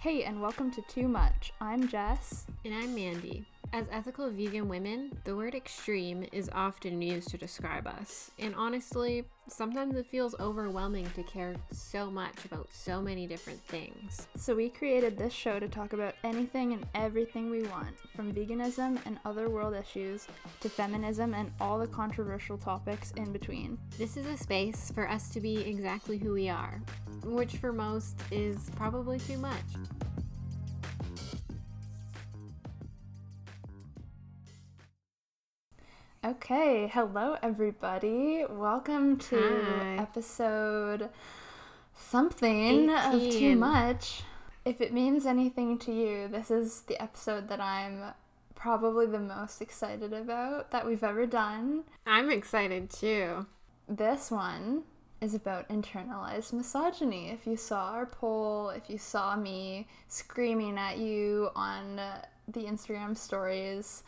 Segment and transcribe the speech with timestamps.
[0.00, 1.52] Hey, and welcome to Too Much.
[1.60, 2.46] I'm Jess.
[2.64, 3.44] And I'm Mandy.
[3.72, 8.30] As ethical vegan women, the word extreme is often used to describe us.
[8.38, 14.28] And honestly, sometimes it feels overwhelming to care so much about so many different things.
[14.36, 19.00] So, we created this show to talk about anything and everything we want, from veganism
[19.04, 20.28] and other world issues
[20.60, 23.76] to feminism and all the controversial topics in between.
[23.98, 26.80] This is a space for us to be exactly who we are,
[27.24, 29.62] which for most is probably too much.
[36.24, 38.44] Okay, hello everybody.
[38.50, 39.96] Welcome to Hi.
[39.96, 41.10] episode
[41.94, 44.22] something of Too Much.
[44.64, 48.14] If it means anything to you, this is the episode that I'm
[48.54, 51.84] probably the most excited about that we've ever done.
[52.04, 53.46] I'm excited too.
[53.88, 54.82] This one
[55.20, 57.30] is about internalized misogyny.
[57.30, 61.96] If you saw our poll, if you saw me screaming at you on
[62.46, 64.04] the Instagram stories,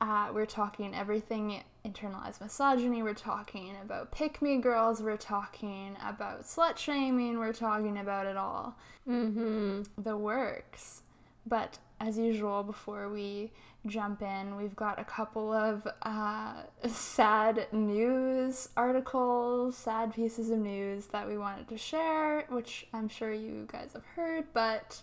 [0.00, 3.02] uh, we're talking everything internalized misogyny.
[3.02, 5.00] We're talking about pick me girls.
[5.00, 7.38] We're talking about slut shaming.
[7.38, 8.76] We're talking about it all
[9.08, 9.82] Mm-hmm.
[10.02, 11.02] the works.
[11.46, 13.52] But as usual, before we
[13.86, 16.54] jump in, we've got a couple of uh,
[16.86, 23.32] sad news articles, sad pieces of news that we wanted to share, which I'm sure
[23.32, 25.02] you guys have heard, but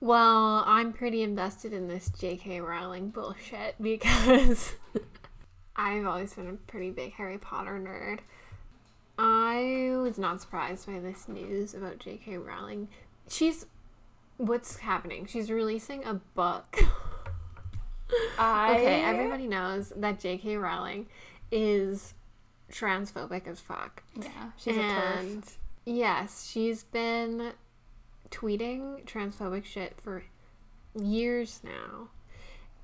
[0.00, 2.60] Well, I'm pretty invested in this J.K.
[2.60, 4.72] Rowling bullshit because
[5.76, 8.18] I've always been a pretty big Harry Potter nerd.
[9.16, 12.38] I was not surprised by this news about J.K.
[12.38, 12.88] Rowling.
[13.28, 13.66] She's.
[14.38, 15.26] What's happening?
[15.26, 16.80] She's releasing a book.
[18.38, 18.76] I.
[18.76, 20.56] okay, everybody knows that J.K.
[20.56, 21.06] Rowling
[21.50, 22.14] is
[22.70, 24.02] transphobic as fuck.
[24.20, 25.56] Yeah, she's a TERF.
[25.84, 27.52] yes, she's been
[28.30, 30.24] tweeting transphobic shit for
[30.98, 32.08] years now.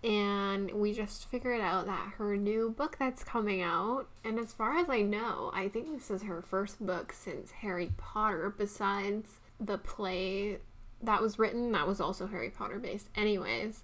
[0.04, 4.76] And we just figured out that her new book that's coming out, and as far
[4.76, 9.76] as I know, I think this is her first book since Harry Potter, besides the
[9.76, 10.58] play
[11.02, 13.82] that was written, that was also Harry Potter based, anyways.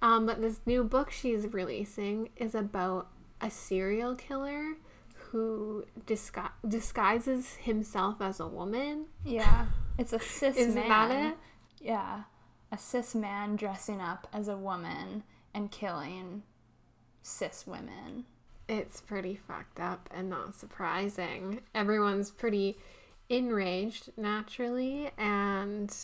[0.00, 3.08] Um, but this new book she's releasing is about
[3.40, 4.74] a serial killer
[5.14, 9.06] who disgu- disguises himself as a woman.
[9.24, 9.66] Yeah,
[9.98, 10.88] it's a cis Isn't man.
[10.88, 11.36] that it?
[11.80, 12.22] Yeah,
[12.72, 16.42] a cis man dressing up as a woman and killing
[17.22, 18.24] cis women.
[18.68, 21.60] It's pretty fucked up and not surprising.
[21.74, 22.78] Everyone's pretty
[23.28, 25.94] enraged naturally, and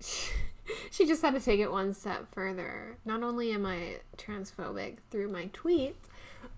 [0.90, 2.96] she just had to take it one step further.
[3.04, 6.08] Not only am I transphobic through my tweets,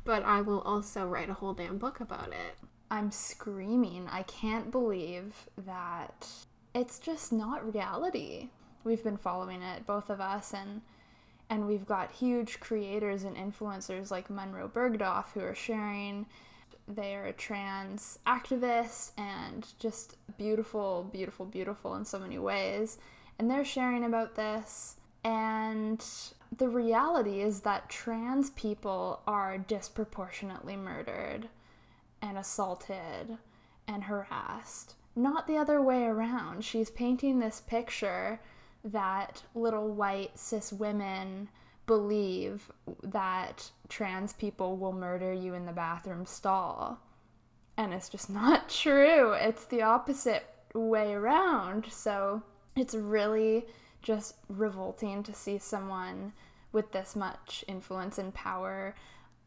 [0.05, 2.57] but I will also write a whole damn book about it.
[2.91, 4.09] I'm screaming.
[4.11, 6.29] I can't believe that
[6.75, 8.49] it's just not reality.
[8.83, 10.83] We've been following it, both of us, and
[11.49, 16.27] and we've got huge creators and influencers like Monroe Bergdorf who are sharing.
[16.87, 22.99] They are a trans activist and just beautiful, beautiful, beautiful in so many ways.
[23.41, 24.97] And they're sharing about this.
[25.25, 26.05] And
[26.55, 31.49] the reality is that trans people are disproportionately murdered
[32.21, 33.39] and assaulted
[33.89, 34.95] and harassed.
[35.17, 36.67] Not the other way around.
[36.67, 38.41] She's painting this picture
[38.85, 41.49] that little white cis women
[41.87, 42.71] believe
[43.03, 47.01] that trans people will murder you in the bathroom stall.
[47.79, 49.33] And it's just not true.
[49.33, 51.87] It's the opposite way around.
[51.91, 52.43] So
[52.81, 53.67] it's really
[54.03, 56.33] just revolting to see someone
[56.73, 58.95] with this much influence and power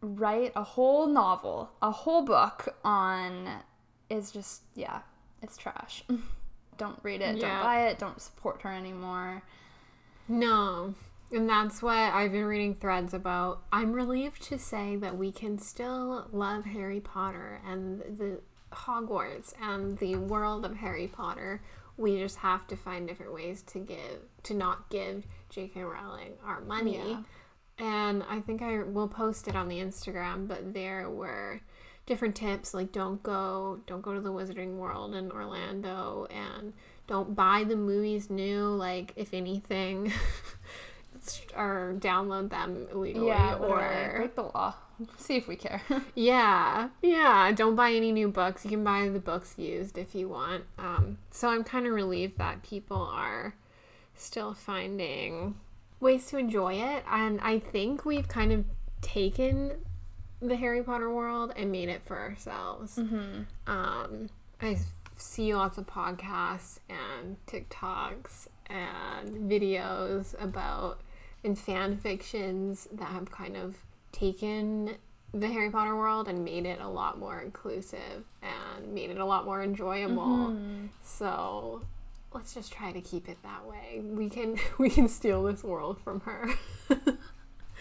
[0.03, 3.61] write a whole novel, a whole book on
[4.09, 4.99] is just yeah,
[5.41, 6.03] it's trash.
[6.77, 9.43] don't read it, don't buy it, don't support her anymore.
[10.27, 10.93] No.
[11.31, 13.63] And that's why I've been reading threads about.
[13.71, 18.39] I'm relieved to say that we can still love Harry Potter and the
[18.71, 21.61] Hogwarts and the world of Harry Potter.
[21.97, 25.83] We just have to find different ways to give, to not give J.K.
[25.83, 26.97] Rowling our money.
[26.97, 27.23] Yeah.
[27.77, 31.61] And I think I will post it on the Instagram, but there were
[32.05, 36.73] different tips like don't go don't go to the wizarding world in Orlando and
[37.07, 40.11] don't buy the movies new like if anything
[41.55, 44.75] or download them illegally Yeah, or or break the law.
[45.17, 45.81] See if we care.
[46.15, 48.63] yeah yeah don't buy any new books.
[48.63, 50.63] You can buy the books used if you want.
[50.77, 53.55] Um, so i'm kind of relieved that people are
[54.15, 55.55] still finding
[55.99, 57.03] ways to enjoy it.
[57.09, 58.65] And i think we've kind of
[59.01, 59.73] taken
[60.41, 62.97] the harry potter world and made it for ourselves.
[63.67, 64.29] Um,
[64.61, 64.77] i
[65.17, 70.99] see lots of podcasts and tiktoks and videos about
[71.43, 73.77] and fan fictions that have kind of
[74.11, 74.95] taken
[75.33, 79.25] the Harry Potter world and made it a lot more inclusive and made it a
[79.25, 80.21] lot more enjoyable.
[80.23, 80.85] Mm-hmm.
[81.03, 81.81] So
[82.33, 84.01] let's just try to keep it that way.
[84.03, 86.49] We can we can steal this world from her.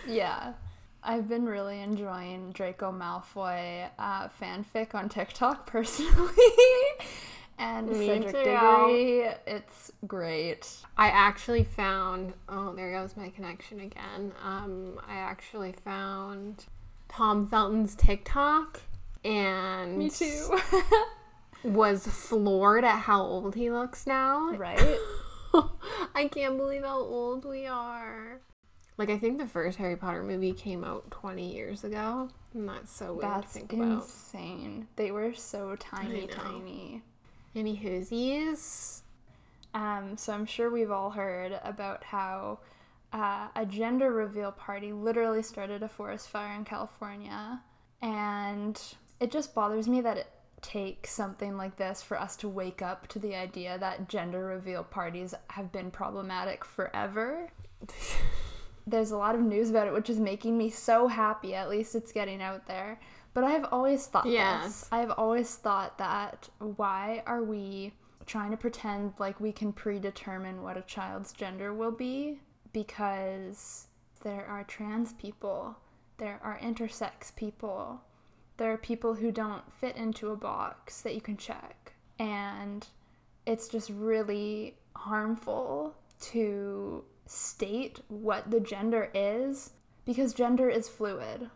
[0.07, 0.53] Yeah.
[1.05, 6.33] I've been really enjoying Draco Malfoy uh, fanfic on TikTok personally.
[7.63, 8.45] And Me Cedric too.
[8.45, 10.69] Diggory, it's great.
[10.97, 14.33] I actually found oh there goes my connection again.
[14.45, 16.67] Um I actually found
[17.09, 18.81] Tom Felton's TikTok
[19.25, 20.59] and Me too.
[21.65, 24.51] was floored at how old he looks now.
[24.53, 24.99] right?
[26.15, 28.41] I can't believe how old we are.
[28.99, 32.93] Like I think the first Harry Potter movie came out 20 years ago, and that's
[32.93, 34.03] so weird That's to think about.
[34.03, 34.87] insane.
[34.97, 37.03] They were so tiny, tiny.
[37.55, 39.01] Any whoosies?
[39.75, 42.59] Um, so I'm sure we've all heard about how
[43.13, 47.61] uh, a gender reveal party literally started a forest fire in California,
[48.01, 48.81] and
[49.21, 50.29] it just bothers me that it
[50.63, 54.85] takes something like this for us to wake up to the idea that gender reveal
[54.85, 57.51] parties have been problematic forever.
[58.87, 61.55] There's a lot of news about it, which is making me so happy.
[61.55, 62.99] At least it's getting out there.
[63.35, 64.65] But I have always thought Yeah.
[64.65, 64.89] this.
[64.93, 67.95] I have always thought that why are we
[68.27, 72.41] trying to pretend like we can predetermine what a child's gender will be?
[72.73, 73.89] Because
[74.23, 75.77] there are trans people,
[76.19, 78.03] there are intersex people,
[78.59, 81.95] there are people who don't fit into a box that you can check.
[82.19, 82.87] And
[83.47, 89.73] it's just really harmful to state what the gender is
[90.05, 91.51] because gender is fluid.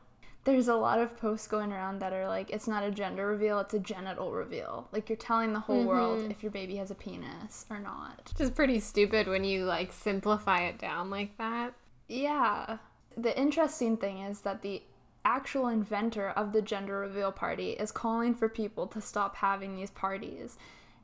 [0.46, 3.58] There's a lot of posts going around that are like, it's not a gender reveal,
[3.58, 4.87] it's a genital reveal.
[4.93, 6.31] Like, you're telling the whole world mm-hmm.
[6.31, 8.31] if your baby has a penis or not.
[8.32, 11.75] Which is pretty stupid when you like simplify it down like that.
[12.06, 12.78] Yeah.
[13.16, 14.84] The interesting thing is that the
[15.25, 19.90] actual inventor of the gender reveal party is calling for people to stop having these
[19.90, 20.56] parties.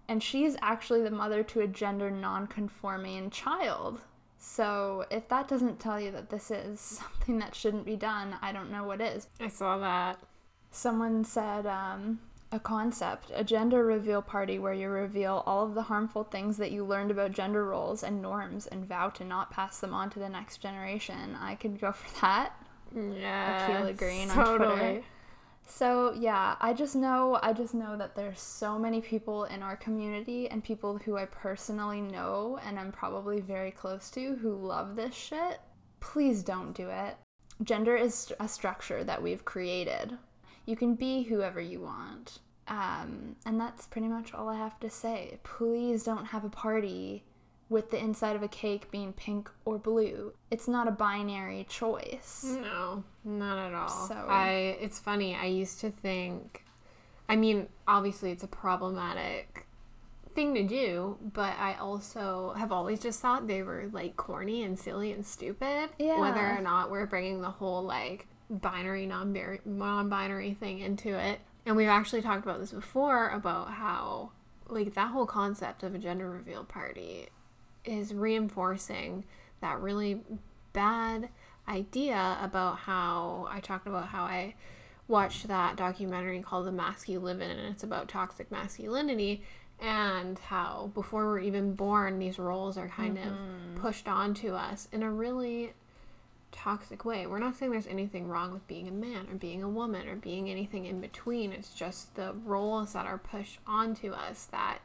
[0.09, 4.03] And she's actually the mother to a gender non-conforming child.
[4.45, 8.51] So, if that doesn't tell you that this is something that shouldn't be done, I
[8.51, 9.29] don't know what is.
[9.41, 10.19] I saw that.
[10.73, 12.19] Someone said um,
[12.51, 16.73] a concept, a gender reveal party where you reveal all of the harmful things that
[16.73, 20.19] you learned about gender roles and norms and vow to not pass them on to
[20.19, 21.37] the next generation.
[21.41, 22.53] I could go for that.
[22.95, 23.69] Yeah.
[23.69, 25.03] Akila Green on Twitter.
[25.67, 29.77] So yeah, I just know I just know that there's so many people in our
[29.77, 34.97] community and people who I personally know and I'm probably very close to who love
[34.97, 35.61] this shit.
[36.01, 37.17] Please don't do it.
[37.63, 40.19] Gender is a structure that we've created.
[40.67, 42.41] You can be whoever you want.
[42.69, 45.39] Um, and that's pretty much all I have to say.
[45.43, 47.25] Please don't have a party
[47.73, 50.33] with the inside of a cake being pink or blue.
[50.51, 52.45] It's not a binary choice.
[52.45, 54.07] No, not at all.
[54.09, 55.35] So- I it's funny.
[55.35, 56.65] I used to think
[57.29, 59.67] I mean, obviously it's a problematic
[60.35, 64.79] thing to do, but I also have always just thought they were like corny and
[64.79, 65.91] silly and stupid.
[65.99, 66.21] Yeah.
[66.21, 69.35] Whether or not we're bringing the whole like binary non
[69.65, 71.41] non-binary thing into it.
[71.65, 74.33] And we've actually talked about this before about how
[74.69, 77.29] like that whole concept of a gender reveal party
[77.85, 79.25] is reinforcing
[79.61, 80.21] that really
[80.73, 81.29] bad
[81.69, 84.55] idea about how I talked about how I
[85.09, 89.43] watched that documentary called The Mask You Live In, and it's about toxic masculinity
[89.83, 93.81] and how before we're even born, these roles are kind of mm-hmm.
[93.81, 95.73] pushed onto us in a really
[96.53, 97.27] toxic way.
[97.27, 100.15] We're not saying there's anything wrong with being a man or being a woman or
[100.15, 101.51] being anything in between.
[101.51, 104.79] It's just the roles that are pushed onto us that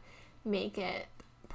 [0.44, 1.06] make it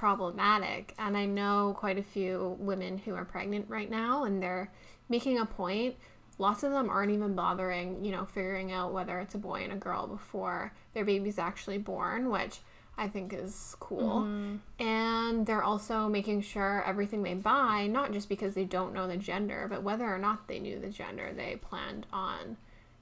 [0.03, 0.93] problematic.
[0.99, 4.69] And I know quite a few women who are pregnant right now and they're
[5.07, 5.95] making a point.
[6.37, 9.71] Lots of them aren't even bothering, you know, figuring out whether it's a boy and
[9.71, 12.59] a girl before their baby's actually born, which
[12.97, 14.23] I think is cool.
[14.23, 14.83] Mm-hmm.
[14.85, 19.15] And they're also making sure everything they buy, not just because they don't know the
[19.15, 22.57] gender, but whether or not they knew the gender, they planned on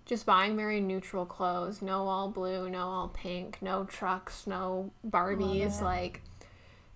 [0.05, 5.81] just buying very neutral clothes, no all blue, no all pink, no trucks, no Barbies,
[5.81, 6.21] like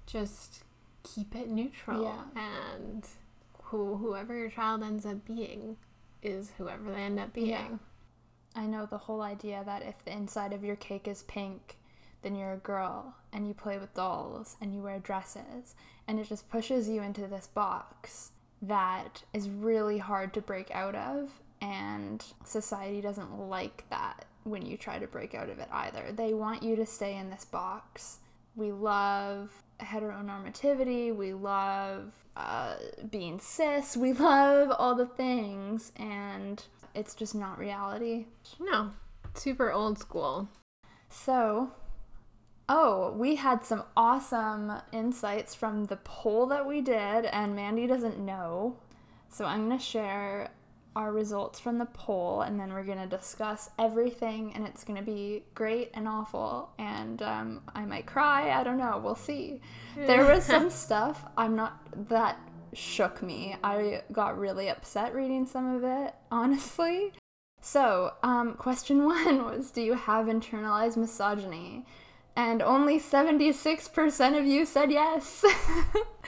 [0.06, 0.64] just
[1.04, 2.04] keep it neutral.
[2.04, 2.42] Yeah.
[2.42, 3.06] And
[3.64, 5.78] who whoever your child ends up being
[6.22, 7.50] is whoever they end up being.
[7.50, 7.68] Yeah.
[8.56, 11.78] I know the whole idea that if the inside of your cake is pink,
[12.22, 15.76] then you're a girl and you play with dolls and you wear dresses
[16.08, 18.32] and it just pushes you into this box
[18.62, 24.78] that is really hard to break out of and society doesn't like that when you
[24.78, 26.12] try to break out of it either.
[26.12, 28.20] They want you to stay in this box.
[28.56, 32.76] We love heteronormativity, we love uh,
[33.10, 36.64] being cis, we love all the things, and
[36.94, 38.26] it's just not reality.
[38.60, 38.92] No,
[39.34, 40.50] super old school.
[41.10, 41.72] So,
[42.68, 48.20] oh, we had some awesome insights from the poll that we did, and Mandy doesn't
[48.20, 48.78] know.
[49.30, 50.52] So, I'm going to share
[50.96, 54.98] our results from the poll, and then we're going to discuss everything, and it's going
[54.98, 56.70] to be great and awful.
[56.78, 58.52] And um, I might cry.
[58.52, 59.02] I don't know.
[59.04, 59.62] We'll see.
[59.98, 62.40] There was some stuff I'm not that
[62.74, 63.56] shook me.
[63.64, 67.14] I got really upset reading some of it, honestly.
[67.62, 71.86] So, um, question one was Do you have internalized misogyny?
[72.38, 75.44] And only 76% of you said yes.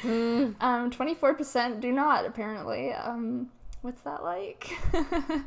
[0.03, 0.53] Mm.
[0.61, 2.93] um, 24% do not, apparently.
[2.93, 3.49] Um,
[3.87, 4.69] what's that like?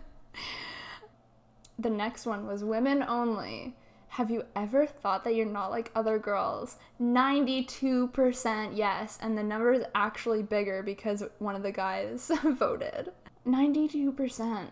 [1.79, 3.77] the next one was women only.
[4.15, 6.79] Have you ever thought that you're not like other girls?
[6.99, 13.13] 92% yes, and the number is actually bigger because one of the guys voted.
[13.47, 14.69] 92%.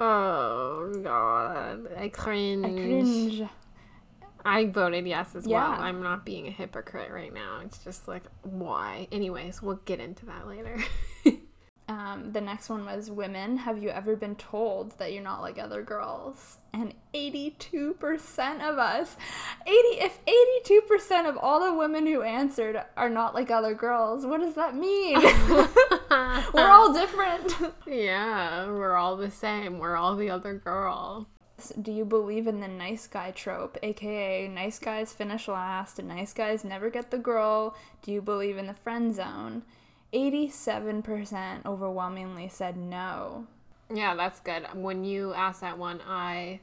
[0.00, 2.64] Oh god, I cringe.
[2.66, 3.42] I cringe.
[4.44, 5.68] I voted yes as Yeah.
[5.70, 5.80] well.
[5.80, 7.60] I'm not being a hypocrite right now.
[7.64, 9.06] It's just like why.
[9.12, 10.78] Anyways, we'll get into that later.
[11.92, 13.58] Um, the next one was women.
[13.58, 16.56] Have you ever been told that you're not like other girls?
[16.72, 17.92] And 82%
[18.66, 19.16] of us,
[19.66, 20.18] 80 if
[20.90, 24.74] 82% of all the women who answered are not like other girls, what does that
[24.74, 25.20] mean?
[26.54, 27.52] We're all different.
[27.86, 29.78] yeah, we're all the same.
[29.78, 31.26] We're all the other girl.
[31.80, 36.32] Do you believe in the nice guy trope, aka nice guys finish last and nice
[36.34, 37.74] guys never get the girl?
[38.02, 39.62] Do you believe in the friend zone?
[40.12, 43.46] 87% overwhelmingly said no.
[43.92, 44.66] Yeah, that's good.
[44.74, 46.60] When you asked that one, I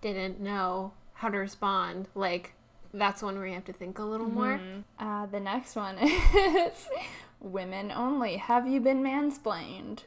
[0.00, 2.08] didn't know how to respond.
[2.14, 2.52] Like,
[2.92, 4.60] that's one where you have to think a little more.
[4.98, 6.88] Uh, the next one is
[7.40, 8.36] women only.
[8.36, 10.00] Have you been mansplained?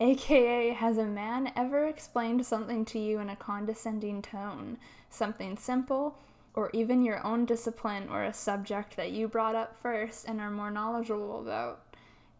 [0.00, 4.78] AKA, has a man ever explained something to you in a condescending tone?
[5.10, 6.16] Something simple,
[6.54, 10.50] or even your own discipline or a subject that you brought up first and are
[10.50, 11.87] more knowledgeable about?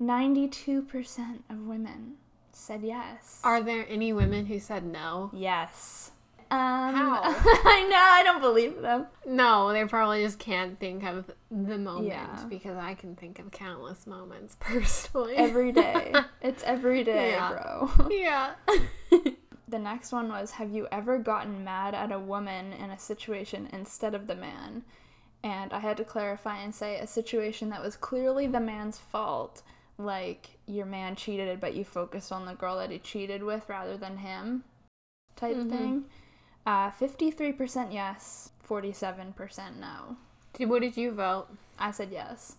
[0.01, 2.15] 92% of women
[2.53, 3.41] said yes.
[3.45, 5.31] Are there any women who said no?
[5.33, 6.11] yes.
[6.51, 6.59] Um,
[6.95, 7.21] How?
[7.25, 9.07] I know, I don't believe them.
[9.27, 12.43] No, they probably just can't think of the moment Yeah.
[12.49, 15.37] because I can think of countless moments personally.
[15.37, 16.15] Every day.
[16.41, 17.51] it's every day, Yeah.
[17.53, 18.09] bro.
[18.11, 18.53] yeah.
[19.69, 23.69] The next one was Have you ever gotten mad at a woman in a situation
[23.71, 24.85] instead of the man?
[25.45, 29.61] And I had to clarify and say a situation that was clearly the man's fault,
[29.99, 33.97] like your man cheated, but you focused on the girl that he cheated with rather
[33.97, 34.65] than him,
[35.37, 35.71] type Mhm.
[35.71, 36.05] thing.
[36.65, 40.17] Uh, 53% yes, 47% no.
[40.67, 41.49] What did you vote?
[41.79, 42.57] I said yes.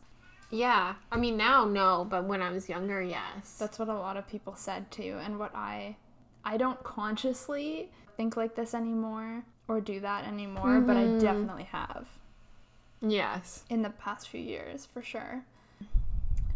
[0.51, 0.95] Yeah.
[1.11, 3.57] I mean, now, no, but when I was younger, yes.
[3.57, 5.97] That's what a lot of people said too, and what I
[6.43, 11.19] I don't consciously think like this anymore or do that anymore, but I Mhm.
[11.19, 12.07] definitely have
[13.01, 13.65] yes.
[13.69, 15.43] in the past few years for sure.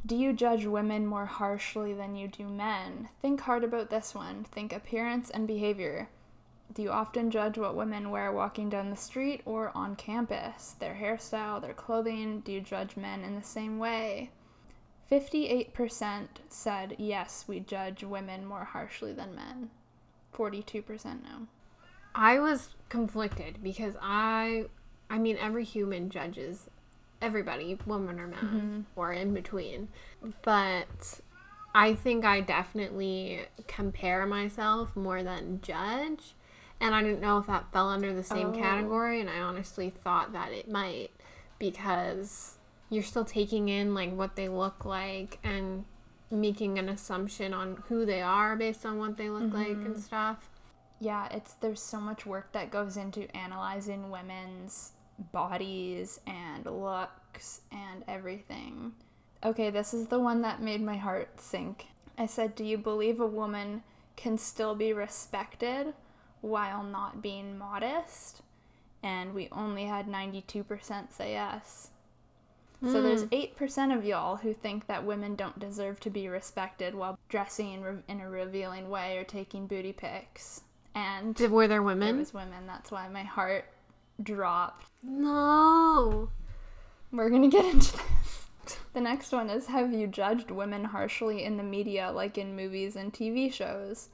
[0.06, 3.08] Do you judge women more harshly than you do men?
[3.22, 4.44] Think hard about this one.
[4.44, 6.10] Think appearance and behavior.
[6.74, 10.76] Do you often judge what women wear walking down the street or on campus?
[10.78, 12.42] Their hairstyle, their clothing?
[12.42, 14.32] Do you judge men in the same way?
[15.10, 19.70] 58% said yes, we judge women more harshly than men.
[20.36, 21.48] 42% no.
[22.16, 24.66] I was conflicted because I,
[25.10, 26.70] I mean, every human judges
[27.24, 28.82] everybody, woman or man, mm-hmm.
[28.96, 29.88] or in between.
[30.44, 31.22] But
[31.74, 36.36] I think I definitely compare myself more than judge.
[36.80, 38.54] And I didn't know if that fell under the same Oh.
[38.54, 39.22] category.
[39.22, 41.12] And I honestly thought that it might
[41.58, 42.58] because
[42.90, 45.86] you're still taking in like what they look like and
[46.30, 50.00] making an assumption on who they are based on what they look like and mm-hmm.
[50.00, 50.50] stuff.
[51.00, 54.92] Yeah, it's there's so much work that goes into analyzing women's
[55.32, 58.94] bodies and looks and everything.
[59.44, 61.88] Okay, this is the one that made my heart sink.
[62.18, 63.84] I said, "Do you believe a woman
[64.16, 65.94] can still be respected
[66.42, 68.42] while not being modest?"
[69.02, 71.90] And we only had 92% say yes.
[72.92, 73.64] So there's hmm.
[73.64, 77.82] 8% of y'all who think that women don't deserve to be respected while dressing in,
[77.82, 80.62] re- in a revealing way or taking booty pics.
[80.94, 82.18] And were there it women?
[82.18, 82.68] was women.
[82.68, 83.66] That's why my heart
[84.22, 84.86] dropped.
[85.02, 86.30] No.
[87.12, 88.80] We're gonna get into this.
[88.94, 92.96] The next one is Have you judged women harshly in the media, like in movies
[92.96, 94.10] and TV shows?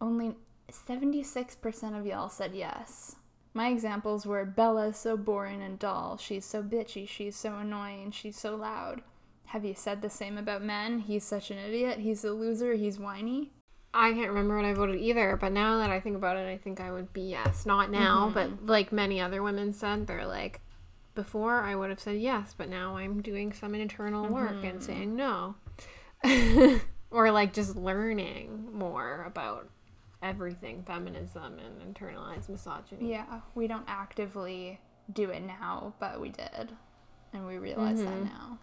[0.00, 0.34] Only
[0.70, 3.16] 76% of y'all said yes.
[3.54, 6.16] My examples were Bella's so boring and dull.
[6.16, 7.06] She's so bitchy.
[7.06, 8.10] She's so annoying.
[8.10, 9.02] She's so loud.
[9.46, 11.00] Have you said the same about men?
[11.00, 11.98] He's such an idiot.
[11.98, 12.72] He's a loser.
[12.72, 13.52] He's whiny.
[13.94, 16.56] I can't remember what I voted either, but now that I think about it, I
[16.56, 17.66] think I would be yes.
[17.66, 18.34] Not now, mm-hmm.
[18.34, 20.60] but like many other women said, they're like,
[21.14, 24.80] before I would have said yes, but now I'm doing some internal work and mm-hmm.
[24.80, 25.56] saying no.
[27.10, 29.68] or like just learning more about
[30.22, 33.10] everything feminism and internalized misogyny.
[33.10, 34.80] Yeah, we don't actively
[35.12, 36.72] do it now, but we did.
[37.34, 38.24] And we realize that mm-hmm.
[38.24, 38.58] now.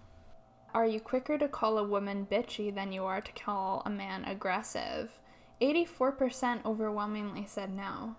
[0.74, 4.24] Are you quicker to call a woman bitchy than you are to call a man
[4.26, 5.20] aggressive?
[5.62, 8.16] 84% overwhelmingly said no.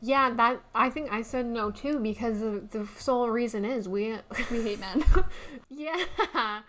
[0.00, 4.16] Yeah, that I think I said no too because the, the sole reason is we
[4.50, 5.04] We hate men.
[5.70, 6.60] Yeah.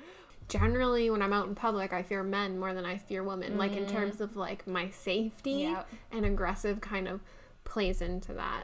[0.47, 3.57] Generally, when I'm out in public, I fear men more than I fear women.
[3.57, 3.91] Like in Mm.
[3.91, 5.87] terms of like my safety Yep.
[6.13, 7.19] and aggressive kind of
[7.65, 8.63] plays into that.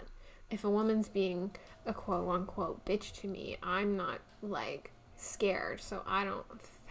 [0.50, 1.52] If a woman's being
[1.86, 4.92] a quote unquote bitch to me, I'm not like
[5.24, 6.46] scared, so I don't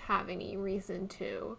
[0.07, 1.57] have any reason to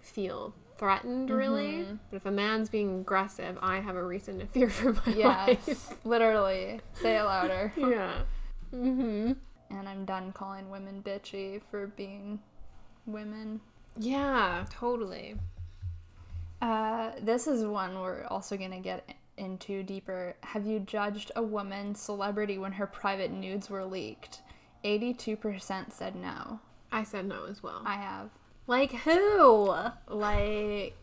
[0.00, 1.84] feel threatened really.
[1.84, 1.94] Mm-hmm.
[2.10, 5.64] But if a man's being aggressive, I have a reason to fear for my life.
[5.66, 6.80] yes, literally.
[6.94, 7.72] Say it louder.
[7.76, 8.22] yeah.
[8.72, 9.32] Mm-hmm.
[9.70, 12.40] And I'm done calling women bitchy for being
[13.06, 13.60] women.
[13.96, 15.36] Yeah, totally.
[16.60, 20.34] Uh, this is one we're also gonna get into deeper.
[20.42, 24.40] Have you judged a woman celebrity when her private nudes were leaked?
[24.84, 26.60] 82% said no.
[26.92, 27.82] I said no as well.
[27.84, 28.30] I have.
[28.66, 29.74] Like who?
[30.08, 30.96] Like,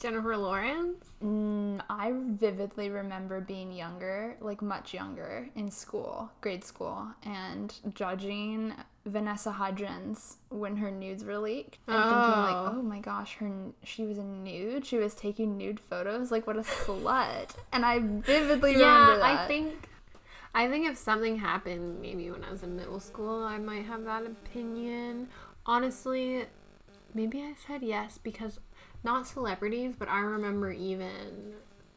[0.00, 1.04] Jennifer Lawrence?
[1.22, 8.74] mm, I vividly remember being younger, like much younger, in school, grade school, and judging
[9.06, 12.74] Vanessa Hudgens when her nudes were leaked, and thinking like, Oh.
[12.76, 13.50] "Oh my gosh, her
[13.82, 14.86] she was a nude.
[14.86, 16.30] She was taking nude photos.
[16.30, 19.40] Like, what a slut!" And I vividly Yeah, remember that.
[19.40, 19.74] I think
[20.54, 24.04] I think if something happened maybe when I was in middle school, I might have
[24.04, 25.28] that opinion.
[25.66, 26.44] Honestly,
[27.12, 28.60] maybe I said yes because
[29.02, 31.54] not celebrities, but I remember even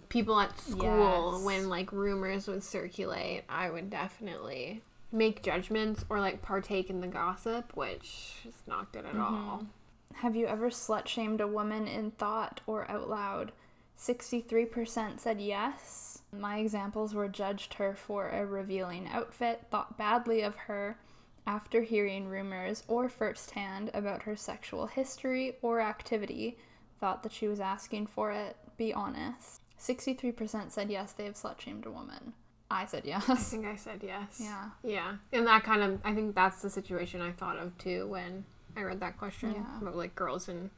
[0.10, 1.44] people at school Yes.
[1.44, 7.08] when like rumors would circulate, I would definitely make judgments or like partake in the
[7.08, 9.22] gossip, which is not good at mm-hmm.
[9.22, 9.68] all.
[10.16, 13.52] Have you ever slut shamed a woman in thought or out loud?
[13.98, 16.17] 63% said yes.
[16.32, 20.98] My examples were judged her for a revealing outfit, thought badly of her
[21.46, 26.58] after hearing rumors or firsthand about her sexual history or activity,
[27.00, 28.58] thought that she was asking for it.
[28.78, 29.62] Be honest.
[29.80, 32.34] 63% said yes, they have slut shamed a woman.
[32.70, 33.30] I said yes.
[33.30, 34.40] I think I said yes.
[34.42, 34.70] Yeah.
[34.84, 35.16] Yeah.
[35.32, 38.44] And that kind of, I think that's the situation I thought of too when
[38.76, 39.78] I read that question Yeah.
[39.82, 40.70] about like girls in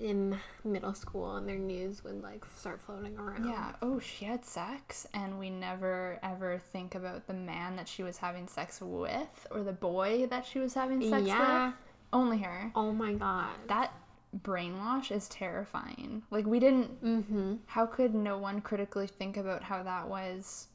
[0.00, 3.44] in middle school and their news would like start floating around.
[3.46, 3.72] Yeah.
[3.82, 8.18] Oh, she had sex, and we never ever think about the man that she was
[8.18, 11.66] having sex with or the boy that she was having sex Yeah.
[11.66, 11.74] with.
[12.12, 12.72] Only her.
[12.74, 13.50] Oh my god.
[13.68, 13.92] That
[14.42, 16.22] brainwash is terrifying.
[16.30, 17.04] Like, we didn't.
[17.04, 17.54] Mm-hmm.
[17.66, 20.68] How could no one critically think about how that was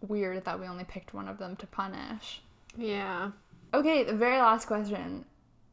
[0.00, 2.42] weird that we only picked one of them to punish?
[2.76, 3.32] Yeah.
[3.74, 5.24] Okay, the very last question.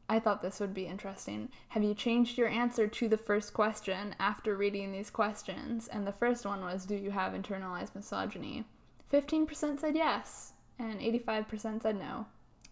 [0.08, 1.50] I thought this would be interesting.
[1.68, 5.86] Have you changed your answer to the first question after reading these questions?
[5.88, 8.64] And the first one was Do you have internalized misogyny?
[9.12, 12.26] 15% said yes, and 85% said no.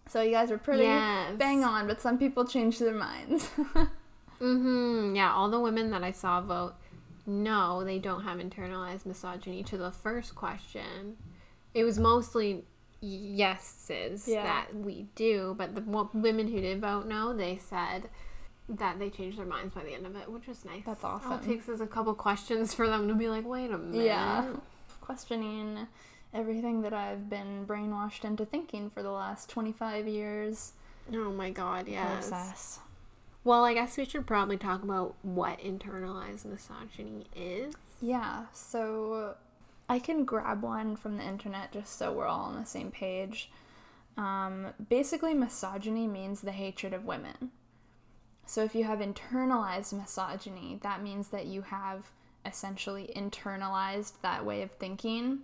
[0.07, 1.35] So you guys are pretty Yes.
[1.37, 3.49] bang on, but some people changed their minds.
[4.39, 5.15] Mm-hmm.
[5.15, 6.75] Yeah, all the women that I saw vote
[7.25, 11.17] no, they don't have internalized misogyny to the first question.
[11.73, 12.63] It was mostly
[13.01, 14.43] yeses Yeah.
[14.43, 15.81] that we do, but the
[16.13, 18.09] women who did vote no, they said
[18.69, 20.83] that they changed their minds by the end of it, which was nice.
[20.85, 23.77] That's All it takes is a couple questions for them to be like, wait a
[23.77, 24.05] minute.
[24.05, 24.45] yeah.
[25.01, 25.87] Questioning
[26.33, 30.73] everything that I've been brainwashed into thinking for the last 25 years.
[31.13, 32.27] Oh my god, yes.
[32.29, 32.79] Process.
[33.45, 37.73] Well, I guess we should probably talk about what internalized misogyny is.
[38.01, 39.35] Yeah, so
[39.89, 43.49] I can grab one from the internet just so we're all on the same page.
[44.17, 47.51] Um, basically, misogyny means the hatred of women.
[48.45, 52.11] So if you have internalized misogyny, that means that you have
[52.45, 55.39] essentially internalized that way of thinking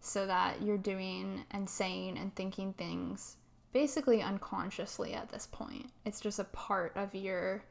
[0.00, 3.36] so that you're doing and saying and thinking things
[3.72, 5.90] basically unconsciously at this point.
[6.04, 7.62] It's just a part of your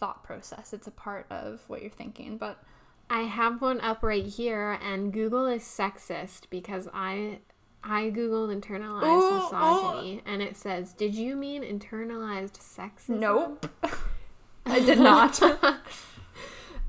[0.00, 2.36] thought process, it's a part of what you're thinking.
[2.38, 2.62] But
[3.12, 7.40] I have one up right here, and Google is sexist because I
[7.84, 13.66] I googled internalized Oh, misogyny, and it says, "Did you mean internalized sexism?" Nope.
[14.66, 15.40] I did not.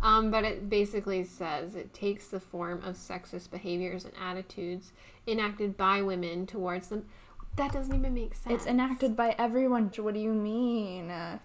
[0.02, 4.92] Um, but it basically says it takes the form of sexist behaviors and attitudes
[5.26, 7.06] enacted by women towards them.
[7.56, 8.54] That doesn't even make sense.
[8.54, 9.94] It's enacted by everyone.
[9.96, 11.10] What do you mean?
[11.10, 11.40] Uh,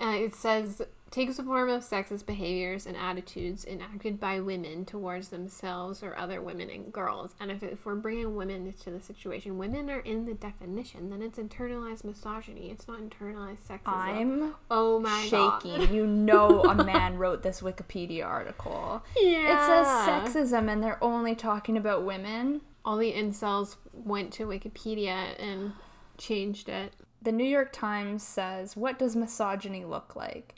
[0.00, 6.02] it says takes the form of sexist behaviors and attitudes enacted by women towards themselves
[6.02, 7.34] or other women and girls.
[7.40, 11.10] And if, if we're bringing women into the situation, women are in the definition.
[11.10, 12.70] Then it's internalized misogyny.
[12.70, 13.80] It's not internalized sexism.
[13.86, 15.78] I'm oh my shaking.
[15.78, 15.90] god.
[15.90, 19.02] You know, a man wrote this Wikipedia article.
[19.16, 19.52] Yeah.
[19.52, 22.62] It says sexism, and they're only talking about women.
[22.84, 25.72] All the incels went to Wikipedia and
[26.18, 26.92] changed it.
[27.22, 30.55] The New York Times says, What does misogyny look like?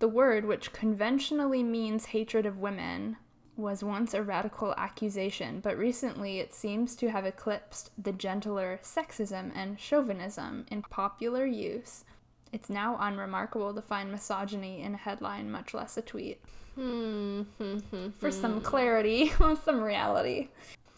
[0.00, 3.18] The word, which conventionally means hatred of women,
[3.54, 9.52] was once a radical accusation, but recently it seems to have eclipsed the gentler sexism
[9.54, 12.04] and chauvinism in popular use.
[12.50, 16.40] It's now unremarkable to find misogyny in a headline, much less a tweet.
[16.76, 17.42] Hmm.
[18.14, 19.32] For some clarity,
[19.64, 20.48] some reality.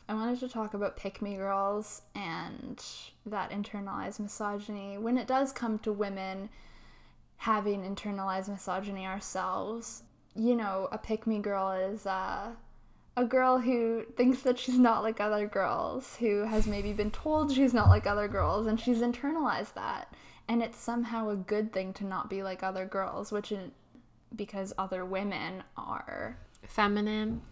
[0.09, 2.81] I wanted to talk about pick me girls and
[3.27, 4.97] that internalized misogyny.
[4.97, 6.51] When it does come to women
[7.43, 10.05] having internalized misogyny ourselves,
[10.37, 12.53] you know, a pick me girl is uh,
[13.17, 17.53] a girl who thinks that she's not like other girls, who has maybe been told
[17.53, 20.15] she's not like other girls, and she's internalized that.
[20.47, 23.71] And it's somehow a good thing to not be like other girls, which is
[24.37, 27.43] because other women are Feminine.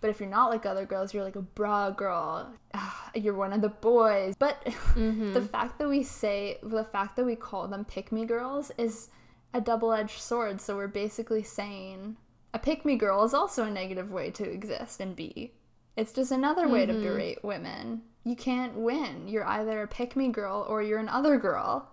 [0.00, 2.52] but if you're not like other girls, you're like a bra girl.
[2.74, 4.34] Ah, You're one of the boys.
[4.36, 4.60] But
[4.96, 9.08] the fact that we say, the fact that we call them pick me girls is
[9.56, 10.60] a double edged sword.
[10.60, 12.16] So we're basically saying
[12.52, 15.54] a pick me girl is also a negative way to exist and be.
[15.96, 17.02] It's just another way to mm-hmm.
[17.02, 18.02] berate women.
[18.22, 19.28] You can't win.
[19.28, 21.88] You're either a pick me girl or you're an other girl.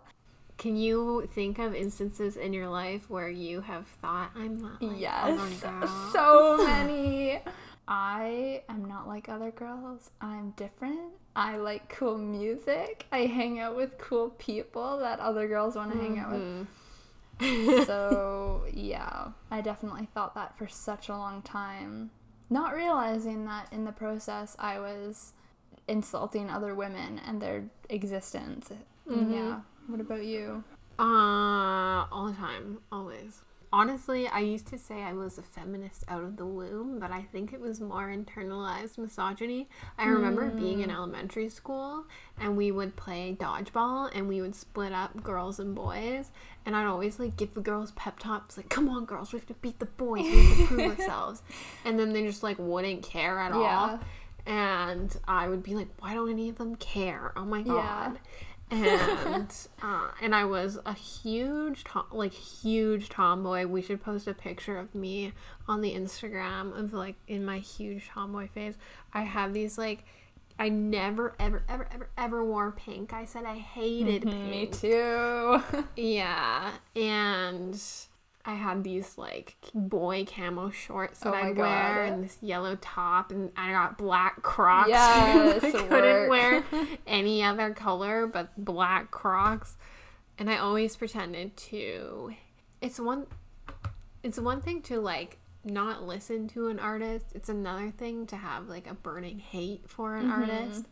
[0.57, 4.99] Can you think of instances in your life where you have thought, I'm not like
[4.99, 6.13] Yes, other girls?
[6.13, 7.39] so many.
[7.87, 10.11] I am not like other girls.
[10.21, 11.13] I'm different.
[11.35, 13.05] I like cool music.
[13.11, 16.41] I hang out with cool people that other girls want to hang out with.
[16.41, 16.63] Mm-hmm.
[17.39, 22.11] So, yeah, I definitely thought that for such a long time.
[22.49, 25.33] Not realizing that in the process I was
[25.87, 28.71] insulting other women and their existence.
[29.07, 29.61] Yeah.
[29.87, 30.63] What about you?
[30.99, 33.41] Uh, all the time, always.
[33.73, 37.23] Honestly, I used to say I was a feminist out of the womb, but I
[37.23, 39.67] think it was more internalized misogyny.
[39.97, 40.95] I remember being in hmm.
[40.95, 42.05] elementary school
[42.39, 46.29] and we would play dodgeball and we would split up girls and boys.
[46.67, 49.47] And I'd always like give the girls pep talks, like, come on, girls, we have
[49.47, 51.41] to beat the boys, we have to prove ourselves.
[51.83, 53.57] And then they just like wouldn't care at Yeah.
[53.57, 53.99] all.
[54.45, 57.33] And I would be like, why don't any of them care?
[57.35, 58.13] Oh my Yeah.
[58.73, 63.65] And uh, and I was a huge tom- like huge tomboy.
[63.67, 65.33] We should post a picture of me
[65.67, 68.75] on the Instagram of like in my huge tomboy phase.
[69.13, 70.05] I have these like
[70.59, 73.13] I never ever ever ever ever wore pink.
[73.13, 74.79] I said I hated Me pink.
[74.79, 75.61] too.
[75.95, 77.81] Yeah, and
[78.45, 82.13] I had these like boy camo shorts that Oh I'd wear God.
[82.13, 84.89] and this yellow top, and I got black Crocs.
[84.89, 86.29] Yes, I couldn't work.
[86.29, 86.63] wear
[87.07, 89.77] any other color but black Crocs,
[90.37, 92.33] and I always pretended to.
[92.81, 93.27] It's one.
[94.23, 97.27] It's one thing to like not listen to an artist.
[97.33, 100.31] It's another thing to have like a burning hate for an Mm-hmm.
[100.41, 100.85] artist.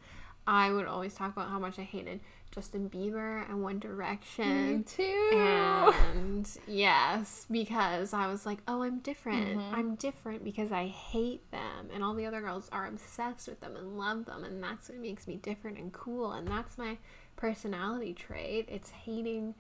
[0.47, 2.19] I would always talk about how much I hated
[2.51, 4.77] Justin Bieber and One Direction.
[4.79, 5.29] Me too.
[5.33, 9.57] And yes, because I was like, oh, I'm different.
[9.57, 9.75] Mm-hmm.
[9.75, 11.89] I'm different because I hate them.
[11.93, 14.43] And all the other girls are obsessed with them and love them.
[14.43, 16.33] And that's what makes me different and cool.
[16.33, 16.97] And that's my
[17.37, 18.67] personality trait.
[18.69, 19.55] It's hating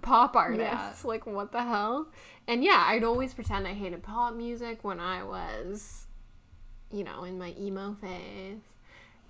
[0.00, 1.04] pop artists.
[1.04, 2.06] Like, what the hell?
[2.46, 6.06] And yeah, I'd always pretend I hated pop music when I was,
[6.92, 8.60] you know, in my emo phase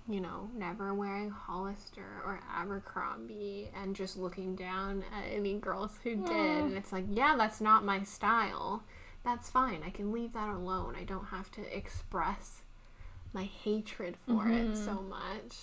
[0.09, 6.15] you know, never wearing Hollister or Abercrombie and just looking down at any girls who
[6.15, 6.31] did.
[6.35, 8.83] And it's like, yeah, that's not my style.
[9.23, 9.83] That's fine.
[9.85, 10.95] I can leave that alone.
[10.99, 12.61] I don't have to express
[13.33, 14.85] my hatred for it mm-hmm.
[14.85, 15.57] so much.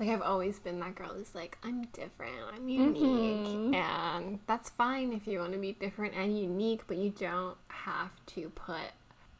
[0.00, 2.94] Like, I've always been that girl who's like, I'm different, I'm mm-hmm.
[2.96, 3.76] unique.
[3.76, 8.12] And that's fine if you want to be different and unique, but you don't have
[8.26, 8.80] to put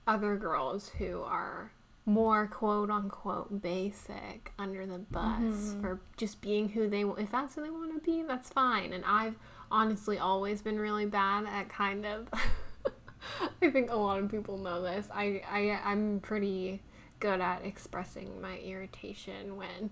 [0.07, 1.73] other girls who are
[2.05, 5.81] more quote unquote basic under the bus mm-hmm.
[5.81, 8.93] for just being who they if that's who they want to be that's fine.
[8.93, 9.37] And i've
[9.71, 12.29] honestly always been really bad at kind of
[13.63, 15.09] i think a lot of people know this.
[15.13, 16.83] I, I i'm pretty
[17.21, 19.91] good at expressing my irritation when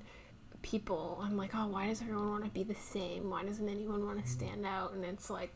[0.63, 3.31] people i'm like oh why does everyone want to be the same?
[3.31, 4.93] Why doesn't anyone want to stand out?
[4.93, 5.55] And it's like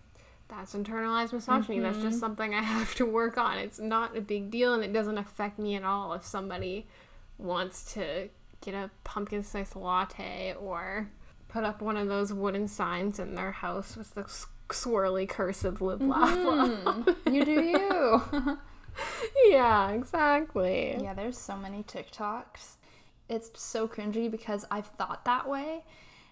[0.49, 1.81] that's internalized misogyny.
[1.81, 2.19] That's just mm-hmm.
[2.19, 3.59] something I have to work on.
[3.59, 6.87] It's not a big deal and it doesn't affect me at all if somebody
[7.39, 8.29] wants to
[8.61, 11.09] get a pumpkin spice latte or
[11.49, 14.25] put up one of those wooden signs in their house with the
[14.69, 16.85] swirly cursive laugh mm-hmm.
[16.87, 17.17] love.
[17.31, 18.59] You do you.
[19.51, 20.97] yeah, exactly.
[21.01, 22.77] yeah, there's so many TikToks.
[23.29, 25.85] It's so cringy because I've thought that way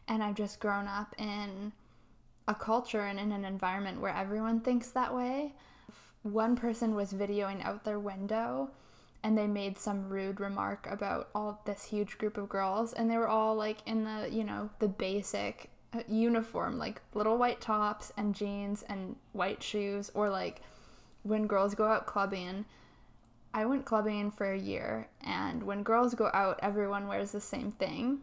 [0.08, 1.72] and I've just grown up in
[2.48, 5.54] a culture and in an environment where everyone thinks that way.
[6.22, 8.70] One person was videoing out their window
[9.22, 13.18] and they made some rude remark about all this huge group of girls and they
[13.18, 18.12] were all like in the, you know, the basic uh, uniform like little white tops
[18.16, 20.62] and jeans and white shoes or like
[21.22, 22.64] when girls go out clubbing
[23.54, 27.70] I went clubbing for a year, and when girls go out, everyone wears the same
[27.70, 28.20] thing.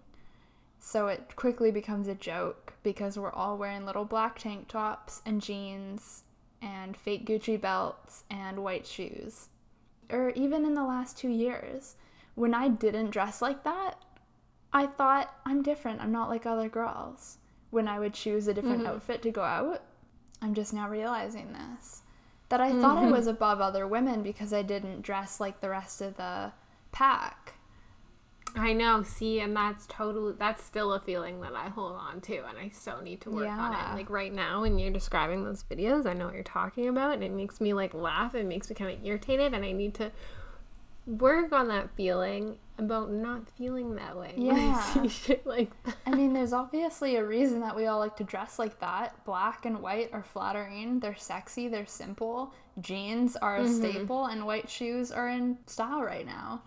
[0.79, 5.41] So it quickly becomes a joke because we're all wearing little black tank tops and
[5.41, 6.23] jeans
[6.61, 9.49] and fake Gucci belts and white shoes.
[10.09, 11.95] Or even in the last two years,
[12.35, 13.95] when I didn't dress like that,
[14.71, 16.01] I thought I'm different.
[16.01, 17.37] I'm not like other girls.
[17.69, 18.93] When I would choose a different mm-hmm.
[18.93, 19.83] outfit to go out,
[20.41, 22.01] I'm just now realizing this
[22.49, 23.11] that I thought I mm-hmm.
[23.11, 26.51] was above other women because I didn't dress like the rest of the
[26.91, 27.53] pack.
[28.55, 32.37] I know, see, and that's totally that's still a feeling that I hold on to
[32.37, 33.95] and I so need to work on it.
[33.95, 37.23] Like right now when you're describing those videos, I know what you're talking about and
[37.23, 40.11] it makes me like laugh, it makes me kind of irritated and I need to
[41.05, 44.33] work on that feeling about not feeling that way.
[44.37, 44.81] when I Yeah.
[44.81, 45.95] see shit like that.
[46.05, 49.23] I mean, there's obviously a reason that we all like to dress like that.
[49.25, 52.53] Black and white are flattering, they're sexy, they're simple.
[52.79, 56.61] Jeans are a staple, and white shoes are in style right now.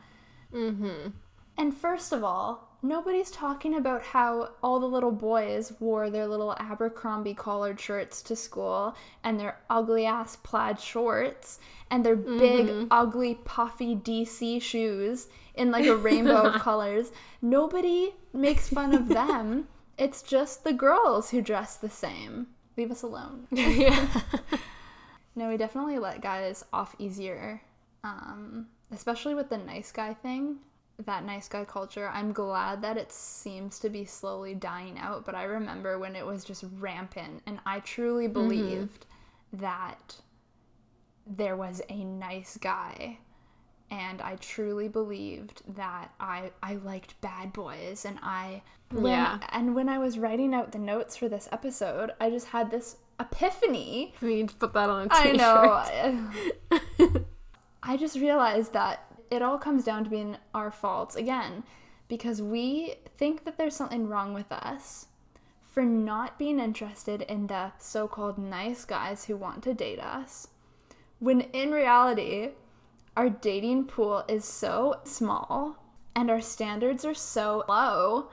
[0.53, 1.11] Mm-hmm.
[1.57, 6.55] And first of all, nobody's talking about how all the little boys wore their little
[6.59, 11.61] Abercrombie collared shirts to school and their ugly ass plaid shorts
[11.91, 17.13] and their big, ugly, puffy DC shoes in like a rainbow of colors.
[17.41, 19.69] Nobody makes fun of them.
[19.99, 22.49] It's just the girls who dress the same.
[22.79, 23.47] Leave us alone.
[23.53, 24.09] yeah.
[25.37, 27.63] No, we definitely let guys off easier,
[28.03, 30.57] um, especially with the nice guy thing.
[30.99, 32.11] That nice guy culture.
[32.13, 36.27] I'm glad that it seems to be slowly dying out, but I remember when it
[36.27, 38.35] was just rampant, and I truly mm-hmm.
[38.35, 39.07] believed
[39.53, 40.17] that
[41.27, 43.19] there was a nice guy.
[43.91, 49.39] And I truly believed that I, I liked bad boys, and I when, Yeah.
[49.51, 52.97] and when I was writing out the notes for this episode, I just had this
[53.21, 55.41] epiphany We need to put that on a t-shirt.
[55.41, 56.15] I
[56.71, 57.25] know.
[57.83, 61.65] I just realized that it all comes down to being our faults again
[62.07, 65.07] because we think that there's something wrong with us
[65.63, 70.49] for not being interested in the so called nice guys who want to date us,
[71.19, 72.51] when in reality,
[73.17, 75.79] our dating pool is so small
[76.15, 78.29] and our standards are so low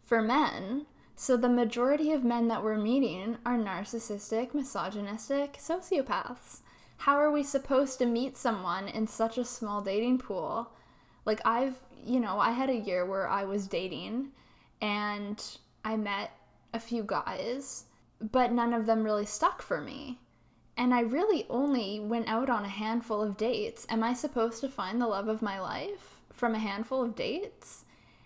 [0.00, 0.86] for men.
[1.16, 6.60] So the majority of men that we're meeting are narcissistic, misogynistic sociopaths.
[6.98, 10.70] How are we supposed to meet someone in such a small dating pool?
[11.24, 14.28] Like I've, you know, I had a year where I was dating
[14.80, 15.42] and
[15.84, 16.32] I met
[16.72, 17.84] a few guys,
[18.20, 20.18] but none of them really stuck for me.
[20.76, 23.86] And I really only went out on a handful of dates.
[23.88, 27.84] Am I supposed to find the love of my life from a handful of dates?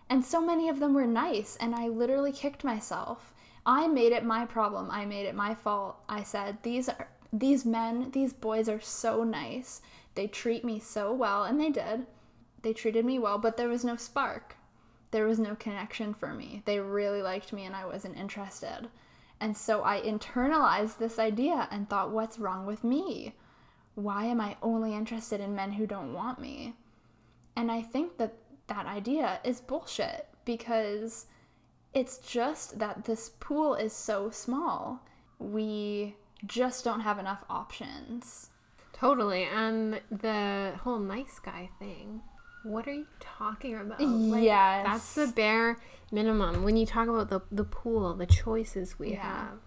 [0.09, 3.33] And so many of them were nice, and I literally kicked myself.
[3.65, 4.91] I made it my problem.
[4.91, 6.03] I made it my fault.
[6.09, 9.81] I said, "These are these men, these boys are so nice.
[10.15, 12.07] They treat me so well." And they did.
[12.63, 14.57] They treated me well, but there was no spark.
[15.13, 16.63] There was no connection for me.
[16.67, 18.91] They really liked me and I wasn't interested.
[19.41, 23.35] And so I internalized this idea and thought, "What's wrong with me?
[23.95, 26.77] Why am I only interested in men who don't want me?"
[27.57, 28.35] And I think that
[28.67, 31.27] that idea is bullshit because
[31.93, 35.01] it's just that this pool is so small.
[35.39, 36.17] We
[36.47, 38.51] just don't have enough options.
[38.93, 39.45] Totally.
[39.45, 42.21] And the whole nice guy thing.
[42.63, 44.01] What are you talking about?
[44.01, 44.87] Like, yes.
[44.87, 45.79] That's the bare
[46.13, 46.63] minimum.
[46.63, 49.23] When you talk about the, the pool, the choices we Yeah.
[49.23, 49.59] have,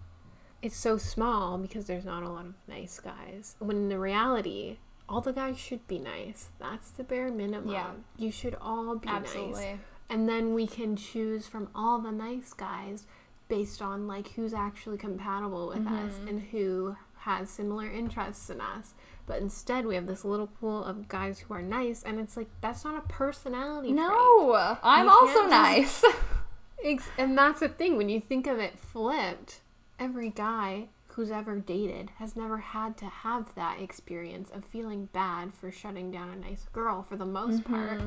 [0.62, 3.56] it's so small because there's not a lot of nice guys.
[3.60, 4.78] When in the reality,
[5.10, 6.50] all the guys should be nice.
[6.60, 7.72] That's the bare minimum.
[7.72, 7.92] Yeah.
[8.18, 9.24] You should all be nice.
[9.24, 9.80] Absolutely.
[10.10, 13.08] And then we can choose from all the nice guys
[13.48, 16.28] based on like who's actually compatible with us Mm-hmm.
[16.28, 18.94] and who has similar interests in us.
[19.26, 22.50] But instead, we have this little pool of guys who are nice, and it's like
[22.60, 23.96] that's not a personality trait.
[23.96, 26.04] No, I'm You also nice.
[26.84, 29.62] Ex- and that's the thing when you think of it flipped,
[29.98, 35.54] every guy who's ever dated has never had to have that experience of feeling bad
[35.54, 38.02] for shutting down a nice girl for the most part.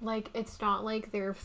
[0.00, 1.36] Like it's not like they're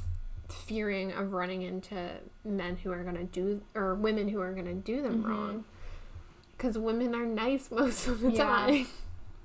[0.50, 2.10] fearing of running into
[2.46, 5.30] men who are going to do or women who are going to do them mm-hmm.
[5.30, 5.66] wrong.
[6.58, 8.44] Cuz women are nice most of the Yeah.
[8.44, 8.88] time.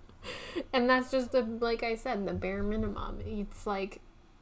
[0.73, 3.21] and that's just the like I said, the bare minimum.
[3.25, 4.01] It's like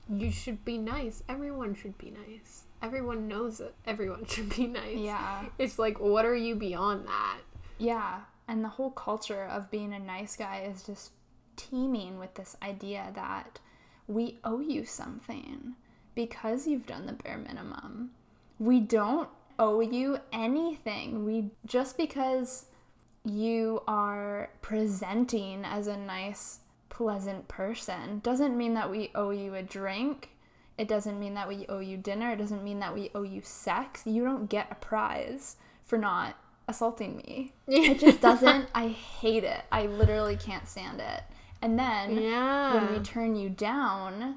[0.08, 1.22] you should be nice.
[1.28, 2.64] Everyone should be nice.
[2.82, 4.98] Everyone knows that everyone should be nice.
[4.98, 5.46] Yeah.
[5.58, 7.38] It's like, what are you beyond that?
[7.78, 8.20] Yeah,
[8.50, 11.12] and the whole culture of being a nice guy is just
[11.56, 13.60] teeming with this idea that
[14.08, 15.76] we owe you something
[16.26, 18.10] because you've done the bare minimum.
[18.58, 21.24] We don't owe you anything.
[21.24, 22.66] We just because
[23.24, 26.58] you are presenting as a nice,
[26.90, 30.30] pleasant person doesn't mean that we owe you a drink.
[30.76, 32.32] It doesn't mean that we owe you dinner.
[32.32, 34.02] It doesn't mean that we owe you sex.
[34.04, 36.36] You don't get a prize for not
[36.68, 37.54] assaulting me.
[37.66, 38.66] It just doesn't.
[38.74, 39.62] I hate it.
[39.72, 41.22] I literally can't stand it.
[41.62, 42.74] And then Yeah.
[42.74, 44.36] when we turn you down,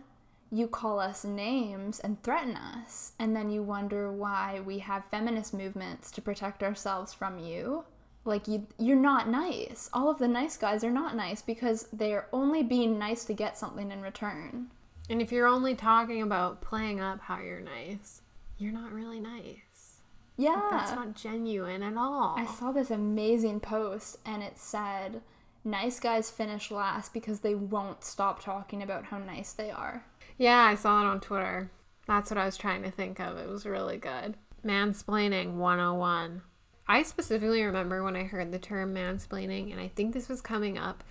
[0.53, 3.13] you call us names and threaten us.
[3.17, 7.85] And then you wonder why we have feminist movements to protect ourselves from you.
[8.23, 9.89] Like you you're not nice.
[9.93, 13.57] All of the nice guys are not nice because they're only being nice to get
[13.57, 14.67] something in return.
[15.09, 18.21] And if you're only talking about playing up how you're nice,
[18.59, 19.97] you're not really nice.
[20.37, 20.67] Yeah.
[20.71, 22.35] That's not genuine at all.
[22.37, 25.21] I saw this amazing post and it said
[25.65, 30.05] nice guys finish last because they won't stop talking about how nice they are.
[30.37, 31.71] Yeah, I saw it on Twitter.
[32.07, 33.37] That's what I was trying to think of.
[33.37, 34.35] It was really good.
[34.65, 36.41] Mansplaining 101.
[36.87, 40.77] I specifically remember when I heard the term mansplaining, and I think this was coming
[40.77, 41.03] up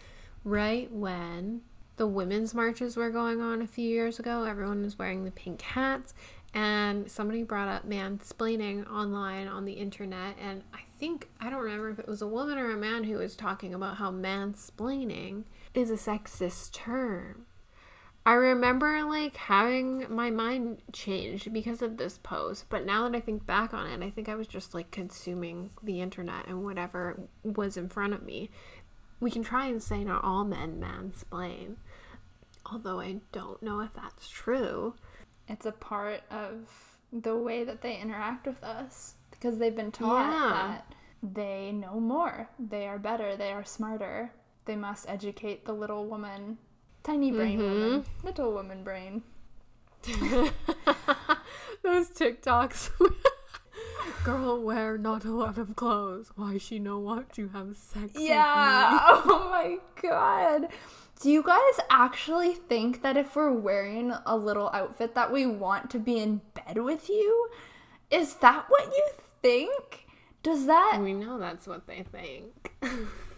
[0.45, 1.63] right when
[1.97, 4.45] the women's marches were going on a few years ago.
[4.45, 6.13] Everyone was wearing the pink hats,
[6.53, 10.37] and somebody brought up mansplaining online on the internet.
[10.39, 13.17] And I think, I don't remember if it was a woman or a man who
[13.17, 17.47] was talking about how mansplaining is a sexist term.
[18.25, 23.21] I remember like having my mind changed because of this post, but now that I
[23.21, 27.21] think back on it, I think I was just like consuming the internet and whatever
[27.43, 28.51] was in front of me.
[29.19, 31.77] We can try and say not all men mansplain,
[32.71, 34.95] although I don't know if that's true.
[35.49, 36.69] It's a part of
[37.13, 40.49] the way that they interact with us because they've been taught Yeah.
[40.53, 44.33] that they know more, they are better, they are smarter.
[44.65, 46.59] They must educate the little woman,
[47.03, 48.27] tiny brain woman, mm-hmm.
[48.27, 49.23] little woman brain.
[51.83, 52.91] Those TikToks.
[54.25, 56.31] Girl, wear not a lot of clothes.
[56.37, 58.13] Why she no want to have sex?
[58.15, 58.99] with Yeah.
[59.25, 60.69] Oh my god.
[61.21, 65.91] Do you guys actually think that if we're wearing a little outfit that we want
[65.91, 67.49] to be in bed with you?
[68.11, 69.09] Is that what you
[69.41, 70.07] think?
[70.43, 70.99] Does that?
[71.01, 72.75] We know that's what they think.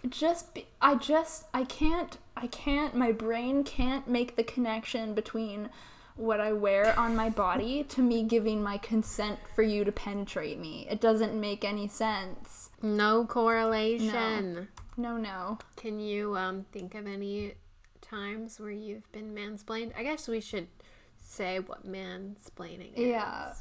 [0.09, 5.71] Just be, I just I can't I can't my brain can't make the connection between
[6.17, 10.59] what I wear on my body to me giving my consent for you to penetrate
[10.59, 10.87] me.
[10.91, 12.71] It doesn't make any sense.
[12.83, 14.69] No correlation.
[14.97, 15.59] No, no.
[15.77, 17.55] Can you um think of any
[18.01, 19.93] times where you've been mansplained?
[19.97, 20.69] I guess we should
[21.17, 23.09] say what mansplaining is.
[23.09, 23.55] Yeah.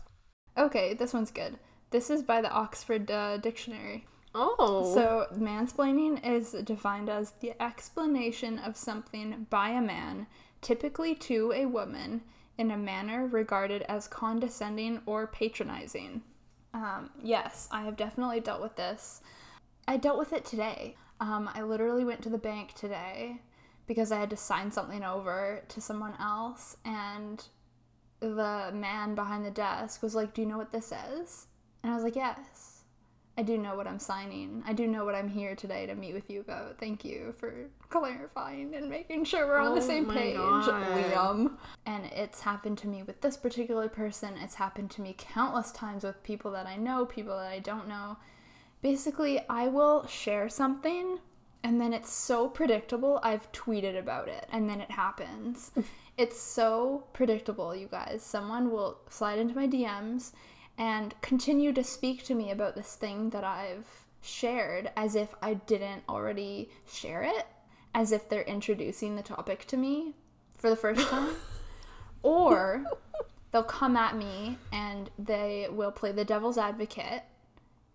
[0.57, 1.57] Okay, this one's good.
[1.89, 4.05] This is by the Oxford uh, Dictionary.
[4.35, 4.93] Oh.
[4.93, 10.27] So, mansplaining is defined as the explanation of something by a man,
[10.61, 12.21] typically to a woman,
[12.57, 16.21] in a manner regarded as condescending or patronizing.
[16.73, 19.21] Um, yes, I have definitely dealt with this.
[19.87, 20.95] I dealt with it today.
[21.19, 23.41] Um, I literally went to the bank today
[23.85, 27.43] because I had to sign something over to someone else, and
[28.19, 31.47] the man behind the desk was like, Do you know what this is?
[31.83, 32.72] And I was like, Yes.
[33.35, 34.63] I do know what I'm signing.
[34.65, 36.77] I do know what I'm here today to meet with you about.
[36.77, 37.51] Thank you for
[37.89, 40.67] clarifying and making sure we're on the Oh same my page, God.
[40.67, 41.57] Liam.
[41.87, 44.35] And it's happened to me with this particular person.
[44.37, 47.87] It's happened to me countless times with people that I know, people that I don't
[47.87, 48.17] know.
[48.83, 51.17] Basically, I will share something
[51.63, 55.71] and then it's so predictable, I've tweeted about it and then it happens.
[56.17, 58.21] it's so predictable, you guys.
[58.21, 60.33] Someone will slide into my DMs
[60.77, 65.55] and continue to speak to me about this thing that I've shared as if I
[65.55, 67.45] didn't already share it,
[67.93, 70.13] as if they're introducing the topic to me
[70.57, 71.35] for the first time.
[72.23, 72.85] or
[73.51, 77.23] they'll come at me and they will play the devil's advocate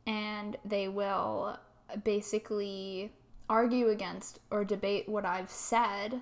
[0.07, 1.59] and they will
[2.05, 3.13] basically
[3.49, 6.21] argue against or debate what I've said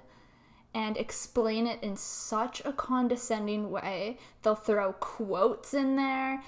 [0.76, 4.18] and explain it in such a condescending way.
[4.42, 6.42] They'll throw quotes in there,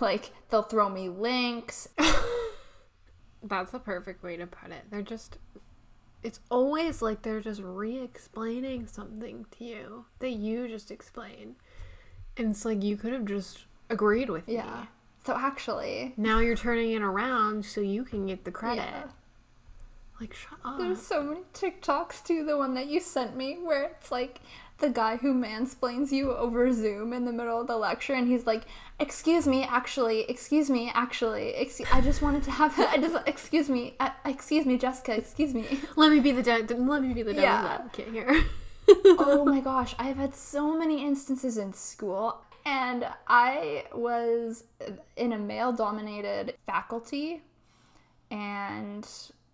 [0.00, 1.88] like they'll throw me links.
[3.42, 4.86] That's the perfect way to put it.
[4.90, 5.38] They're just
[6.24, 11.54] it's always like they're just re-explaining something to you that you just explained.
[12.36, 14.54] And it's like you could have just agreed with me.
[14.54, 14.86] Yeah.
[15.24, 18.82] So actually, Now you're turning it around so you can get the credit.
[18.82, 19.04] Yeah.
[20.22, 20.78] Like shut up.
[20.78, 22.44] There's so many TikToks too.
[22.44, 24.38] The one that you sent me, where it's like
[24.78, 28.46] the guy who mansplains you over Zoom in the middle of the lecture, and he's
[28.46, 28.62] like,
[29.00, 33.68] "Excuse me, actually, excuse me, actually, excuse, I just wanted to have, I just, excuse
[33.68, 35.66] me, uh, excuse me, Jessica, excuse me."
[35.96, 37.78] Let me be the de- let me be the devil's Yeah.
[37.80, 38.44] advocate here.
[39.18, 44.62] oh my gosh, I've had so many instances in school, and I was
[45.16, 47.42] in a male dominated faculty,
[48.30, 49.04] and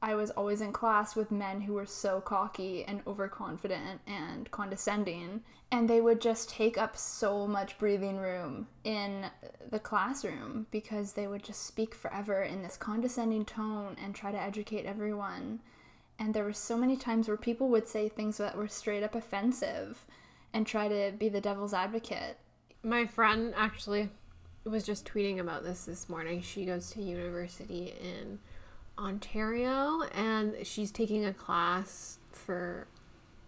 [0.00, 5.42] I was always in class with men who were so cocky and overconfident and condescending,
[5.72, 9.26] and they would just take up so much breathing room in
[9.70, 14.40] the classroom because they would just speak forever in this condescending tone and try to
[14.40, 15.60] educate everyone.
[16.16, 19.16] And there were so many times where people would say things that were straight up
[19.16, 20.06] offensive
[20.52, 22.38] and try to be the devil's advocate.
[22.84, 24.10] My friend actually
[24.64, 26.40] was just tweeting about this this morning.
[26.40, 28.38] She goes to university in
[28.98, 32.86] Ontario and she's taking a class for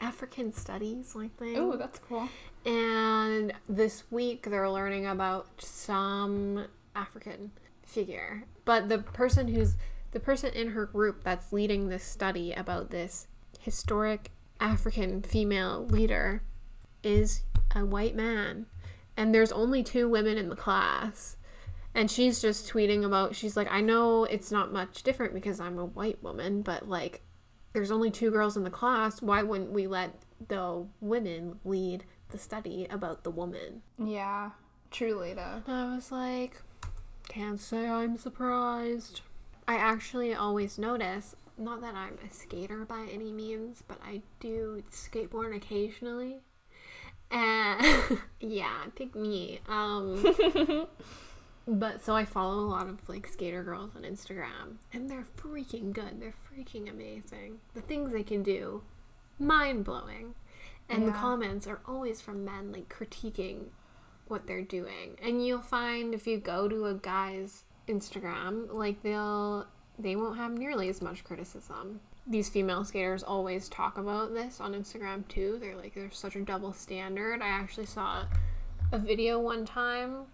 [0.01, 1.59] African studies, I think.
[1.59, 2.29] Oh, that's cool.
[2.65, 8.45] And this week they're learning about some African figure.
[8.65, 9.77] But the person who's
[10.13, 13.27] the person in her group that's leading this study about this
[13.61, 16.43] historic African female leader
[17.03, 17.43] is
[17.75, 18.67] a white man.
[19.17, 21.37] And there's only two women in the class.
[21.95, 25.79] And she's just tweeting about she's like, I know it's not much different because I'm
[25.79, 27.23] a white woman, but like
[27.73, 29.23] there's only two girls in the class.
[29.23, 30.15] Why wouldn't we let
[30.49, 33.83] the women lead the study about the woman?
[33.99, 34.51] Yeah,
[34.91, 35.63] truly though.
[35.67, 36.63] I was like,
[37.29, 39.21] can't say I'm surprised.
[39.69, 44.83] I actually always notice, not that I'm a skater by any means, but I do
[44.91, 46.39] skateboard occasionally.
[47.31, 49.61] And yeah, pick me.
[49.69, 50.25] Um
[51.67, 55.93] But so I follow a lot of like skater girls on Instagram, and they're freaking
[55.93, 56.21] good.
[56.21, 57.61] They're freaking amazing.
[57.75, 58.83] The things they can do,
[59.39, 60.35] mind blowing.
[60.89, 63.67] And the comments are always from men like critiquing
[64.27, 65.17] what they're doing.
[65.23, 69.67] And you'll find if you go to a guy's Instagram, like they'll
[69.99, 72.01] they won't have nearly as much criticism.
[72.27, 75.59] These female skaters always talk about this on Instagram too.
[75.61, 77.43] They're like there's such a double standard.
[77.43, 78.25] I actually saw
[78.93, 80.27] a video one time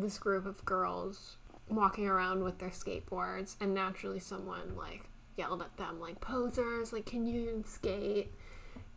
[0.00, 1.36] this group of girls
[1.68, 5.04] walking around with their skateboards and naturally someone like
[5.36, 8.32] yelled at them like posers like can you even skate?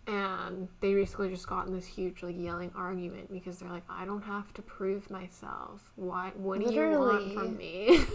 [0.07, 4.03] And they basically just got in this huge like yelling argument because they're like i
[4.03, 5.91] don't have to prove myself.
[5.95, 7.33] Why what do you want Literally.
[7.33, 7.99] from me?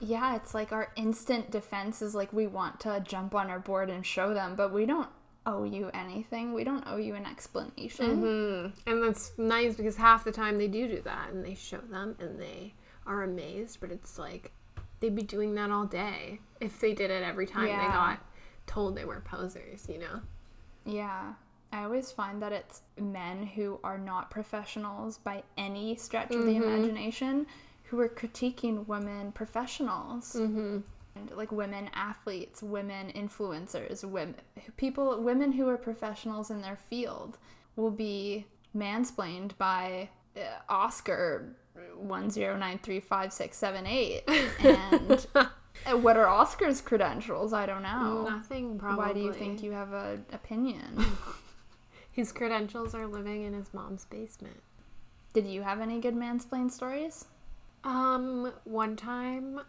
[0.00, 3.88] Yeah, it's like our instant defense is like we want to jump on our board
[3.88, 5.08] and show them, but we don't
[5.46, 6.54] owe you anything.
[6.54, 8.72] We don't owe you an explanation.
[8.84, 11.78] hmm and that's nice because half the time they do do that and they show
[11.78, 12.74] them and they
[13.06, 14.52] are amazed but it's like
[15.00, 18.18] they'd be doing that all day if they did it every time they got
[18.66, 20.20] told they were posers you know
[20.86, 21.34] Yeah.
[21.72, 26.54] I always find that it's men who are not professionals by any stretch of the
[26.56, 27.46] imagination
[27.84, 30.34] who are critiquing women professionals.
[30.38, 30.78] mm-hmm.
[31.34, 34.34] Like women athletes, women influencers, women
[34.76, 37.38] people women who are professionals in their field
[37.76, 38.46] will be
[38.76, 41.56] mansplained by uh, Oscar
[42.02, 44.22] 1093567
[44.64, 45.46] and uh,
[45.98, 47.52] what are Oscar's credentials?
[47.52, 48.28] I don't know.
[48.28, 51.04] nothing probably Why do you think you have an opinion?
[52.12, 54.60] his credentials are living in his mom's basement
[55.32, 57.26] Did you have any good mansplain stories?
[57.84, 59.60] um one time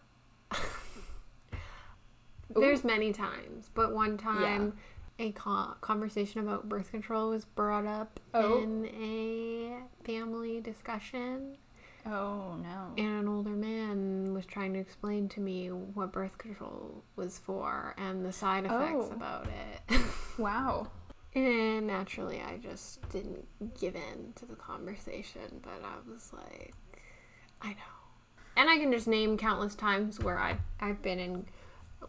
[2.56, 4.74] there's many times but one time
[5.20, 8.62] a co- conversation about birth control was brought up Oh.
[8.62, 11.58] in a family discussion
[12.06, 12.92] Oh no.
[12.98, 17.96] and an older man was trying to explain to me what birth control was for
[17.98, 19.12] and the side effects Oh.
[19.14, 20.02] about it
[20.38, 20.88] Wow.
[21.34, 23.46] and naturally i just didn't
[23.80, 26.74] give in to the conversation but i was like
[27.62, 27.76] i know
[28.58, 31.46] and i can just name countless times where i i've been in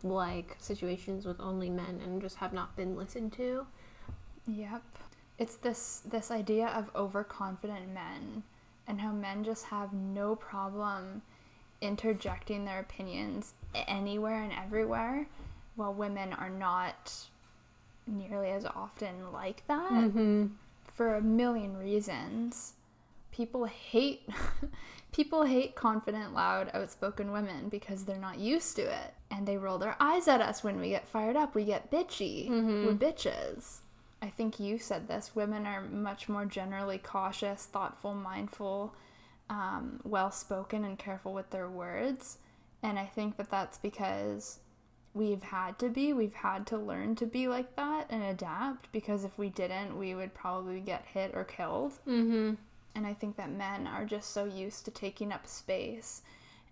[0.03, 3.67] like situations with only men and just have not been listened to
[4.47, 4.83] Yep.
[5.39, 8.43] It's this this idea of overconfident men
[8.87, 11.23] and how men just have no problem
[11.81, 15.27] interjecting their opinions anywhere and everywhere
[15.75, 17.13] while women are not
[18.07, 20.47] nearly as often like that mm-hmm.
[20.93, 22.75] for a million reasons.
[23.33, 24.23] People hate
[25.13, 29.15] People hate confident, loud, outspoken women because they're not used to it.
[29.31, 31.55] And they roll their eyes at us when we get fired up.
[31.55, 32.49] We get bitchy.
[32.87, 33.81] We're bitches.
[34.23, 35.35] I think you said this.
[35.35, 38.95] Women are much more generally cautious, thoughtful, mindful,
[39.51, 42.39] um, well spoken, and careful with their words.
[42.83, 44.61] And I think that that's because
[45.13, 49.25] we've had to be, we've had to learn to be like that and adapt because
[49.25, 51.93] if we didn't, we would probably get hit or killed.
[52.07, 52.55] Mm-hmm.
[52.95, 56.23] And I think that men are just so used to taking up space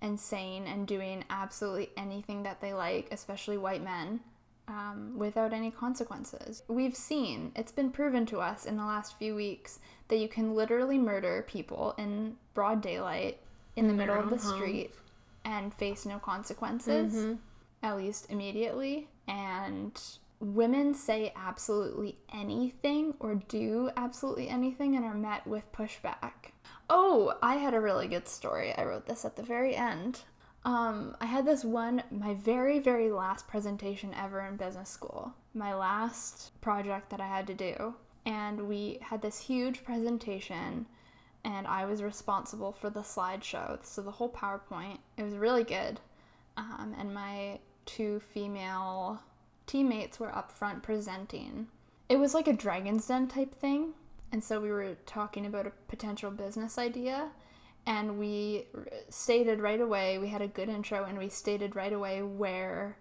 [0.05, 4.21] and saying and doing absolutely anything that they like, especially white men,
[4.69, 6.63] um, without any consequences.
[6.69, 10.55] We've seen, it's been proven to us in the last few weeks, that you can
[10.55, 13.39] literally murder people in broad daylight
[13.77, 14.91] in the middle of the street
[15.45, 17.35] and face no consequences, Mm-hmm.
[17.83, 19.09] at least immediately.
[19.27, 20.01] And
[20.41, 26.53] women say absolutely anything or do absolutely anything and are met with pushback.
[26.91, 28.73] Oh, I had a really good story.
[28.77, 30.21] I wrote this at the very end.
[30.65, 35.75] Um, I had this one, my very, very last presentation ever in business school, my
[35.75, 37.95] last project that I had to do.
[38.25, 40.87] And we had this huge presentation,
[41.45, 43.85] and I was responsible for the slideshow.
[43.85, 46.01] So the whole PowerPoint, it was really good.
[46.57, 49.21] Um, and my two female
[49.67, 51.69] teammates were up front presenting.
[52.09, 53.93] It was like a Dragon's Den type thing.
[54.35, 57.31] And so we were talking about a potential business idea.
[57.87, 58.67] And we
[59.09, 62.99] stated right away, we had a good intro, and we stated right away where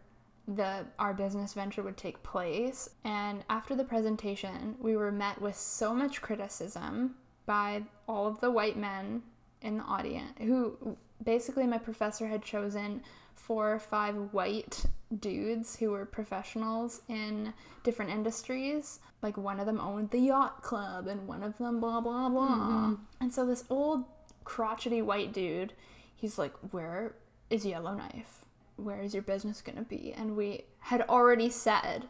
[0.47, 2.88] the our business venture would take place.
[3.03, 7.15] And after the presentation, we were met with so much criticism
[7.47, 9.23] by all of the white men
[9.63, 13.01] in the audience who basically my professor had chosen
[13.36, 14.86] four or five white
[15.19, 17.53] dudes who were professionals in
[17.84, 18.99] different industries.
[19.21, 22.95] Like one of them owned the yacht club and one of them blah blah blah.
[23.19, 24.05] And so this old
[24.43, 25.74] crotchety white dude,
[26.15, 27.15] he's like, Where
[27.49, 28.45] is Yellowknife?
[28.76, 30.13] Where is your business gonna be?
[30.15, 32.07] And we had already said,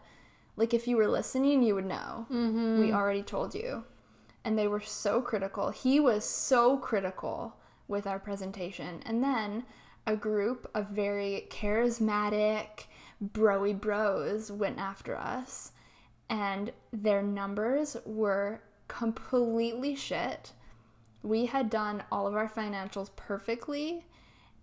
[0.56, 2.28] like if you were listening, you would know.
[2.32, 2.80] Mm-hmm.
[2.80, 3.84] We already told you.
[4.46, 5.70] And they were so critical.
[5.70, 7.56] He was so critical
[7.88, 9.02] with our presentation.
[9.06, 9.64] And then
[10.06, 12.86] a group of very charismatic,
[13.24, 15.72] broy bros went after us.
[16.30, 20.54] And their numbers were completely shit.
[21.22, 24.06] We had done all of our financials perfectly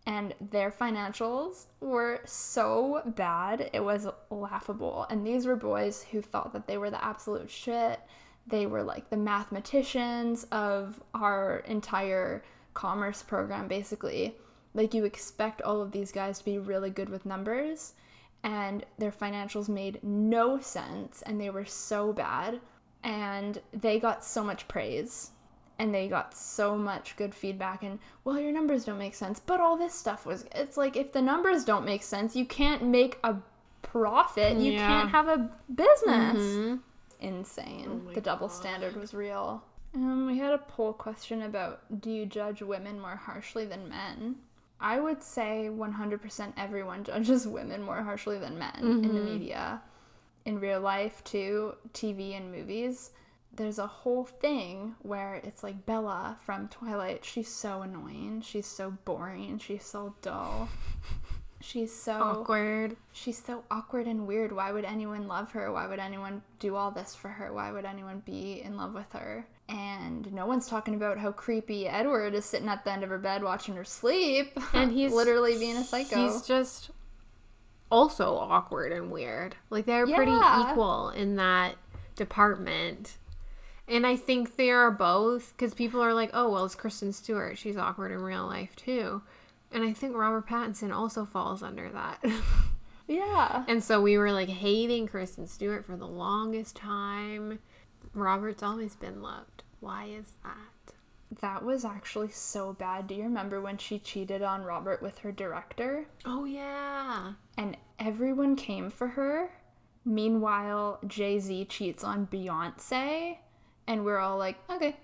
[0.06, 6.52] and their financials were so bad it was laughable and these were boys who thought
[6.52, 8.00] that they were the absolute shit
[8.46, 12.42] they were like the mathematicians of our entire
[12.74, 14.36] commerce program basically
[14.74, 17.94] like you expect all of these guys to be really good with numbers
[18.42, 22.60] and their financials made no sense and they were so bad
[23.02, 25.30] and they got so much praise
[25.78, 29.60] and they got so much good feedback and well your numbers don't make sense but
[29.60, 33.18] all this stuff was it's like if the numbers don't make sense you can't make
[33.24, 33.34] a
[33.82, 34.86] profit you Yeah.
[34.86, 36.76] can't have a business Mm-hmm.
[37.20, 38.54] insane Oh the double God.
[38.56, 39.64] standard was real
[39.94, 44.36] um, we had a poll question about do you judge women more harshly than men
[44.80, 49.24] i would say 100% everyone judges women more harshly than men in the Mhm.
[49.24, 49.82] media
[50.44, 53.10] in real life too tv and movies
[53.52, 57.24] there's a whole thing where it's like Bella from Twilight.
[57.24, 58.42] She's so annoying.
[58.42, 59.58] She's so boring.
[59.58, 60.68] She's so dull.
[61.60, 62.96] She's so Awkward.
[63.12, 64.52] she's so awkward and weird.
[64.52, 65.70] Why would anyone love her?
[65.72, 67.52] Why would anyone do all this for her?
[67.52, 69.44] Why would anyone be in love with her?
[69.70, 73.18] And no one's talking about how creepy Edward is sitting at the end of her
[73.18, 74.58] bed watching her sleep.
[74.74, 76.16] And he's literally being a psycho.
[76.16, 76.90] He's just
[77.90, 79.56] also awkward and weird.
[79.68, 81.76] Like they're pretty equal in that
[82.16, 83.16] department.
[83.86, 87.58] And I think they are both because people are like, oh, well, it's Kristen Stewart.
[87.58, 89.22] She's awkward in real life too.
[89.72, 92.24] And I think Robert Pattinson also falls under that.
[93.08, 93.64] yeah.
[93.68, 97.58] and so we were like hating Kristen Stewart for the longest time.
[98.14, 99.49] Robert's always been loved.
[99.80, 100.94] Why is that?
[101.40, 103.06] That was actually so bad.
[103.06, 106.06] Do you remember when she cheated on Robert with her director?
[106.24, 107.32] Oh, yeah.
[107.56, 109.50] and everyone came for her.
[110.04, 113.36] Meanwhile, Jay Z cheats on Beyonce,
[113.86, 114.96] and we're all like, okay,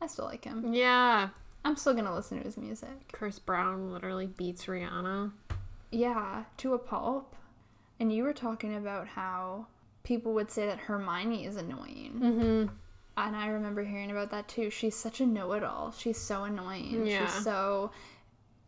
[0.00, 0.72] I still like him.
[0.72, 1.28] Yeah.
[1.64, 3.12] I'm still gonna listen to his music.
[3.12, 5.30] Chris Brown literally beats Rihanna.
[5.92, 7.36] Yeah, to a pulp.
[8.00, 9.66] And you were talking about how
[10.02, 12.18] people would say that Hermione is annoying.
[12.20, 12.74] Mm-hmm.
[13.16, 14.70] And I remember hearing about that too.
[14.70, 15.92] She's such a know it all.
[15.96, 17.06] She's so annoying.
[17.06, 17.26] Yeah.
[17.26, 17.90] She's so,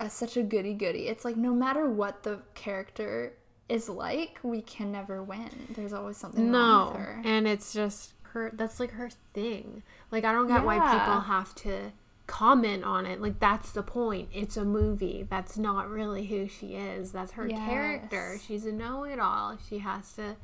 [0.00, 1.08] uh, such a goody goody.
[1.08, 3.32] It's like no matter what the character
[3.68, 5.48] is like, we can never win.
[5.70, 7.22] There's always something wrong No, with her.
[7.24, 8.50] and it's just her.
[8.52, 9.82] That's like her thing.
[10.10, 11.92] Like I don't get why people have to
[12.26, 13.22] comment on it.
[13.22, 14.28] Like that's the point.
[14.32, 15.26] It's a movie.
[15.30, 17.12] That's not really who she is.
[17.12, 17.58] That's her Yes.
[17.58, 18.38] character.
[18.46, 19.58] She's a know-it-all.
[19.68, 20.36] She has to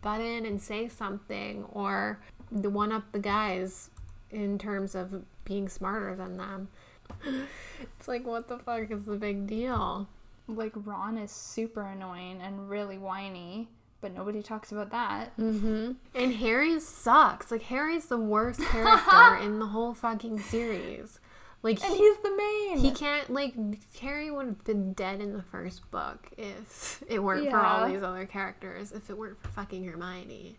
[0.00, 2.20] butt in and say something or
[2.54, 3.90] the one up the guys
[4.30, 6.68] in terms of being smarter than them.
[7.98, 10.08] It's like what the fuck is the big deal?
[10.48, 13.68] Like Ron is super annoying and really whiny,
[14.00, 15.36] but nobody talks about that.
[15.36, 15.92] Mm-hmm.
[16.14, 17.50] And Harry sucks.
[17.50, 21.18] Like Harry's the worst character in the whole fucking series.
[21.62, 22.78] Like And he, he's the main.
[22.78, 23.54] he can't like
[24.00, 28.02] Harry would have been dead in the first book if it weren't for all these
[28.02, 28.92] other characters.
[28.92, 30.56] If it weren't for fucking Hermione.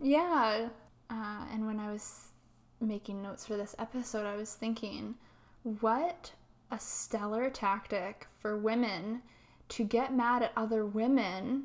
[0.00, 0.68] Yeah.
[1.10, 2.32] Uh, and when I was
[2.80, 5.14] making notes for this episode, I was thinking,
[5.62, 6.32] what
[6.70, 9.22] a stellar tactic for women
[9.70, 11.64] to get mad at other women.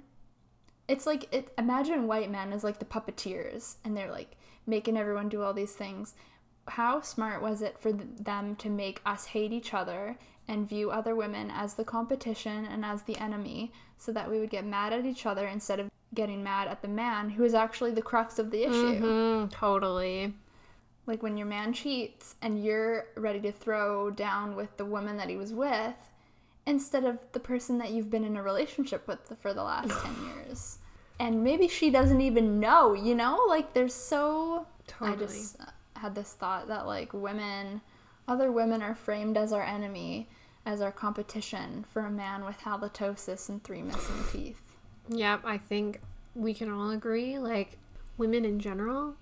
[0.88, 4.36] It's like it, imagine white men as like the puppeteers, and they're like
[4.66, 6.16] making everyone do all these things.
[6.68, 10.18] How smart was it for them to make us hate each other
[10.48, 14.50] and view other women as the competition and as the enemy so that we would
[14.50, 17.92] get mad at each other instead of getting mad at the man who is actually
[17.92, 19.02] the crux of the issue?
[19.02, 20.34] Mm, totally.
[21.06, 25.30] Like when your man cheats and you're ready to throw down with the woman that
[25.30, 25.96] he was with
[26.66, 30.16] instead of the person that you've been in a relationship with for the last 10
[30.26, 30.80] years.
[31.20, 33.40] And maybe she doesn't even know, you know?
[33.48, 34.68] Like there's so
[35.00, 35.58] I just
[35.96, 37.82] had this thought that like women
[38.28, 40.30] other women are framed as our enemy,
[40.66, 44.73] as our competition for a man with halitosis and three missing teeth.
[45.10, 46.02] Yep, I think
[46.36, 47.38] we can all agree.
[47.40, 47.78] Like
[48.18, 49.16] women in general,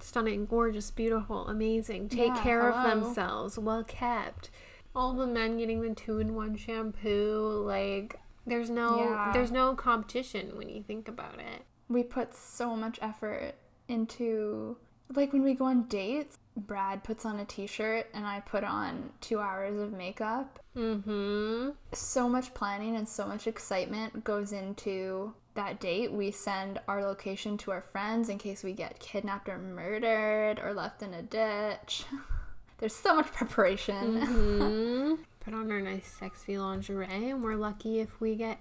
[0.00, 4.50] stunning, gorgeous, beautiful, amazing, take Yeah, care of themselves, well kept.
[4.94, 9.30] All the men getting the two in one shampoo, like there's no Yeah.
[9.32, 11.62] there's no competition when you think about it.
[11.90, 13.54] we put so much effort
[13.88, 14.76] into
[15.14, 19.10] like when we go on dates brad puts on a t-shirt and i put on
[19.20, 21.70] two hours of makeup Mm-hmm.
[21.92, 27.56] so much planning and so much excitement goes into that date we send our location
[27.58, 32.04] to our friends in case we get kidnapped or murdered or left in a ditch
[32.78, 38.20] there's so much preparation hmm Put on our nice sexy lingerie and we're lucky if
[38.20, 38.58] we get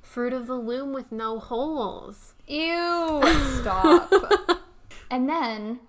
[0.00, 2.34] fruit of the loom with no holes.
[2.46, 3.20] Ew!
[3.60, 4.12] Stop.
[5.10, 5.80] and then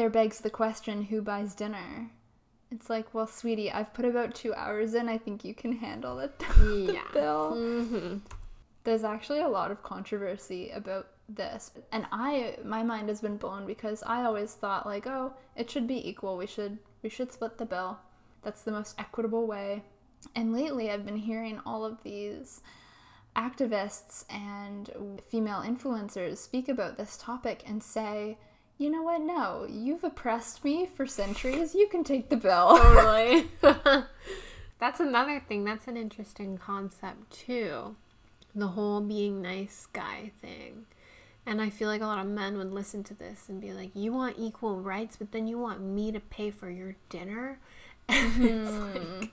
[0.00, 2.10] there begs the question who buys dinner?
[2.70, 5.10] It's like, well, sweetie, I've put about two hours in.
[5.10, 6.38] I think you can handle it.
[6.56, 7.02] the Yeah.
[7.12, 7.52] bill.
[7.54, 8.16] Mm-hmm.
[8.84, 11.72] There's actually a lot of controversy about this.
[11.92, 15.86] And I my mind has been blown because I always thought like, oh, it should
[15.86, 16.38] be equal.
[16.38, 17.98] We should we should split the bill.
[18.42, 19.82] That's the most equitable way.
[20.34, 22.62] And lately I've been hearing all of these
[23.36, 24.90] activists and
[25.30, 28.38] female influencers speak about this topic and say,
[28.80, 29.20] you know what?
[29.20, 31.74] No, you've oppressed me for centuries.
[31.74, 32.78] You can take the bill.
[32.82, 33.46] totally.
[34.78, 35.64] That's another thing.
[35.64, 37.94] That's an interesting concept too.
[38.54, 40.86] The whole being nice guy thing.
[41.44, 43.90] And I feel like a lot of men would listen to this and be like,
[43.94, 47.58] "You want equal rights, but then you want me to pay for your dinner?"
[48.08, 49.20] And it's hmm.
[49.20, 49.30] like,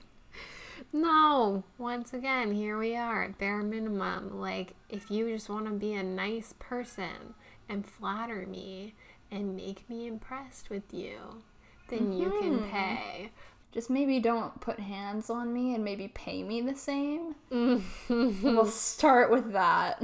[0.92, 1.64] no.
[1.78, 4.38] Once again, here we are at bare minimum.
[4.38, 7.34] Like, if you just want to be a nice person
[7.66, 8.94] and flatter me
[9.30, 11.42] and make me impressed with you,
[11.88, 12.70] then you can Mhm.
[12.70, 13.32] pay.
[13.70, 17.34] Just maybe don't put hands on me and maybe pay me the same.
[17.50, 18.42] Mm-hmm.
[18.42, 20.02] We'll start with that.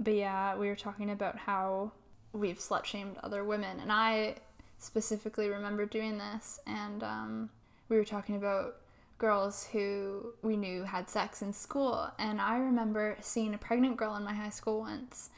[0.00, 1.92] But yeah, we were talking about how
[2.32, 4.36] we've slut shamed other women, and I
[4.78, 6.58] specifically remember doing this.
[6.66, 7.50] And um,
[7.88, 8.76] we were talking about
[9.18, 14.16] girls who we knew had sex in school, and I remember seeing a pregnant girl
[14.16, 15.30] in my high school once,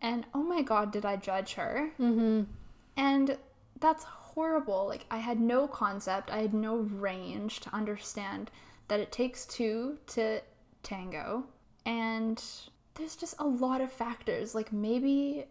[0.00, 1.90] and oh my god, did I judge her?
[1.98, 2.42] Mm-hmm.
[2.96, 3.36] And
[3.80, 4.86] that's horrible.
[4.86, 8.50] Like, I had no concept, I had no range to understand
[8.88, 10.40] that it takes two to
[10.82, 11.44] tango.
[11.84, 12.42] And
[12.94, 14.54] there's just a lot of factors.
[14.54, 15.46] Like, maybe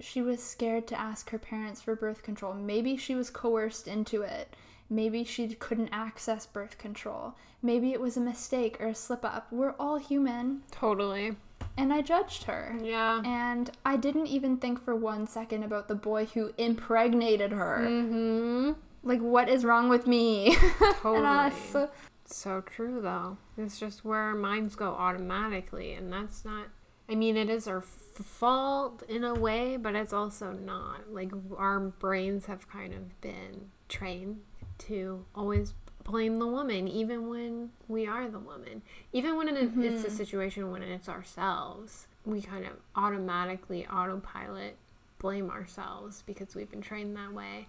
[0.00, 2.54] she was scared to ask her parents for birth control.
[2.54, 4.54] Maybe she was coerced into it.
[4.90, 7.34] Maybe she couldn't access birth control.
[7.62, 9.48] Maybe it was a mistake or a slip up.
[9.50, 10.62] We're all human.
[10.70, 11.36] Totally.
[11.76, 12.76] And I judged her.
[12.82, 13.20] Yeah.
[13.24, 17.80] And I didn't even think for one second about the boy who impregnated her.
[17.82, 18.72] Mm-hmm.
[19.02, 20.56] Like, what is wrong with me?
[21.04, 21.72] and us.
[21.72, 21.90] Totally.
[22.26, 23.36] So true, though.
[23.58, 26.68] It's just where our minds go automatically, and that's not.
[27.08, 31.12] I mean, it is our f- fault in a way, but it's also not.
[31.12, 34.40] Like, our brains have kind of been trained
[34.78, 38.82] to always blame the woman, even when we are the woman.
[39.12, 44.76] Even when it, it's a situation when it's ourselves, we kind of automatically autopilot
[45.18, 47.66] blame ourselves because we've been trained that way.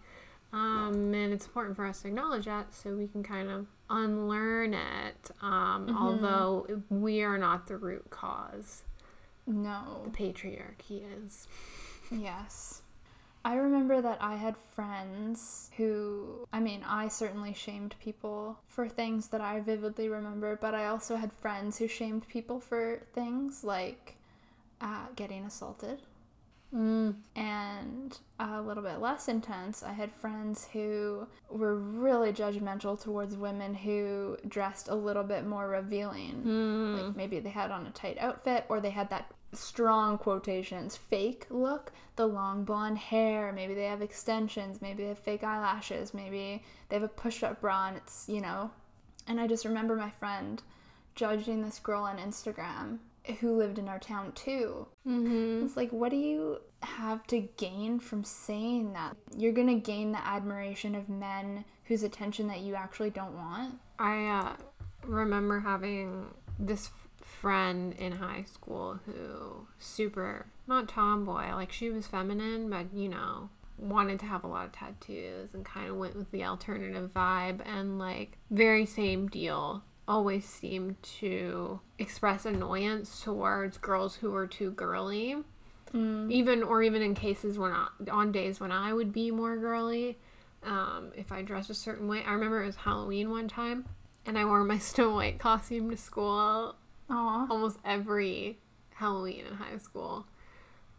[0.53, 4.73] Um, and it's important for us to acknowledge that so we can kind of unlearn
[4.73, 5.31] it.
[5.41, 8.83] Um, Although we are not the root cause,
[9.47, 10.01] No.
[10.05, 11.47] the patriarchy is.
[12.11, 12.81] Yes.
[13.45, 19.27] I remember that I had friends who, I mean, I certainly shamed people for things
[19.27, 24.15] that I vividly remember, but I also had friends who shamed people for things like
[24.81, 26.01] uh, getting assaulted.
[26.75, 27.15] Mm.
[27.35, 33.73] And a little bit less intense, I had friends who were really judgmental towards women
[33.73, 36.43] who dressed a little bit more revealing.
[36.45, 37.01] Mm.
[37.01, 41.45] Like maybe they had on a tight outfit or they had that strong quotations fake
[41.49, 46.61] look, the long blonde hair, maybe they have extensions, maybe they have fake eyelashes, maybe
[46.89, 48.71] they have a push up bra and it's, you know.
[49.27, 50.61] And I just remember my friend
[51.15, 52.99] judging this girl on Instagram
[53.39, 54.87] who lived in our town too.
[55.07, 55.65] Mm-hmm.
[55.65, 59.15] It's like, what do you have to gain from saying that?
[59.35, 63.79] You're gonna gain the admiration of men whose attention that you actually don't want.
[63.99, 64.55] I uh,
[65.03, 66.27] remember having
[66.59, 66.89] this
[67.21, 73.49] friend in high school who super not tomboy, like she was feminine, but you know
[73.77, 77.59] wanted to have a lot of tattoos and kind of went with the alternative vibe
[77.65, 84.71] and like very same deal always seemed to express annoyance towards girls who were too
[84.71, 85.35] girly
[86.31, 90.17] even or even in cases when I, on days when I would be more girly,
[90.63, 92.23] um, if I dressed a certain way.
[92.25, 93.85] I remember it was Halloween one time,
[94.25, 96.75] and I wore my Snow White costume to school
[97.09, 97.47] Aw.
[97.49, 98.57] almost every
[98.95, 100.25] Halloween in high school,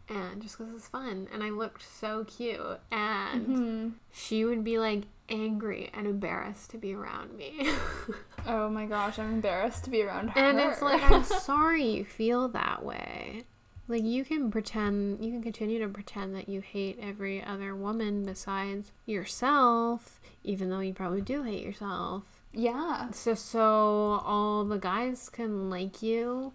[0.07, 3.89] and just because it was fun, and I looked so cute, and Hmm.
[4.11, 7.69] she would be like angry and embarrassed to be around me.
[8.49, 10.39] Oh my gosh, I'm embarrassed to be around her.
[10.39, 13.43] And it's like, I'm sorry you feel that way.
[13.89, 18.23] Like, you can pretend, you can continue to pretend that you hate every other woman
[18.23, 22.23] besides yourself, even though you probably do hate yourself.
[22.53, 23.11] yeah.
[23.11, 23.61] So, so
[24.25, 26.53] all the guys can like you.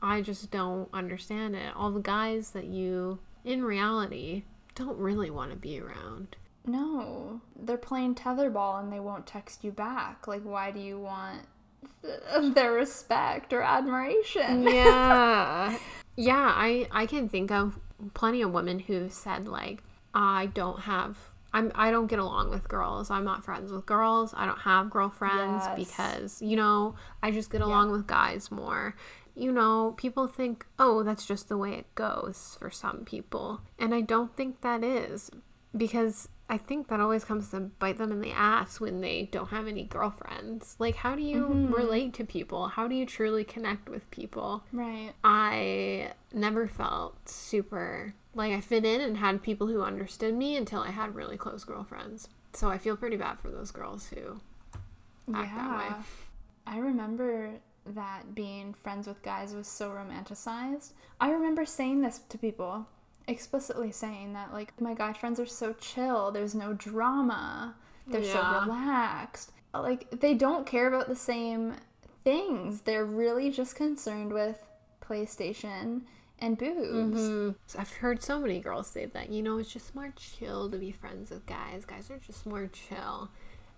[0.00, 1.74] I just don't understand it.
[1.74, 4.44] All the guys that you, in reality,
[4.76, 6.36] don't really want to be around.
[6.66, 10.26] No, they're playing tetherball and they won't text you back.
[10.28, 11.42] Like, why do you want
[12.54, 14.62] their respect or admiration?
[14.64, 15.76] yeah.
[16.14, 17.78] Yeah i i can think of
[18.12, 19.82] plenty of women who said like
[20.12, 21.16] i don't have
[21.54, 23.10] i'm i don't get along with girls.
[23.10, 24.34] I'm not friends with girls.
[24.36, 25.74] I don't have girlfriends Yes.
[25.88, 28.94] because you know i just get along with guys more.
[29.34, 33.62] You know people think oh that's just the way it goes for some people.
[33.78, 35.30] And i don't think that is
[35.76, 39.48] because I think that always comes to bite them in the ass when they don't
[39.48, 40.76] have any girlfriends.
[40.78, 41.72] Like, how do you mm-hmm.
[41.72, 42.68] relate to people?
[42.68, 44.64] How do you truly connect with people?
[44.72, 45.12] Right.
[45.24, 50.80] I never felt super like I fit in and had people who understood me until
[50.80, 52.28] I had really close girlfriends.
[52.54, 54.40] So I feel pretty bad for those girls who
[55.34, 55.96] act that way.
[56.66, 57.50] I remember
[57.86, 60.92] that being friends with guys was so romanticized.
[61.20, 62.86] I remember saying this to people,
[63.28, 67.74] explicitly saying that, like, my guy friends are so chill, there's no drama,
[68.06, 68.32] they're Yeah.
[68.32, 69.52] so relaxed.
[69.74, 71.74] Like, they don't care about the same
[72.24, 72.82] things.
[72.82, 74.60] They're really just concerned with
[75.00, 76.02] PlayStation
[76.38, 77.20] and boobs.
[77.20, 77.54] Mhm.
[77.78, 80.90] I've heard so many girls say that, you know, it's just more chill to be
[80.92, 81.84] friends with guys.
[81.84, 83.30] Guys are just more chill.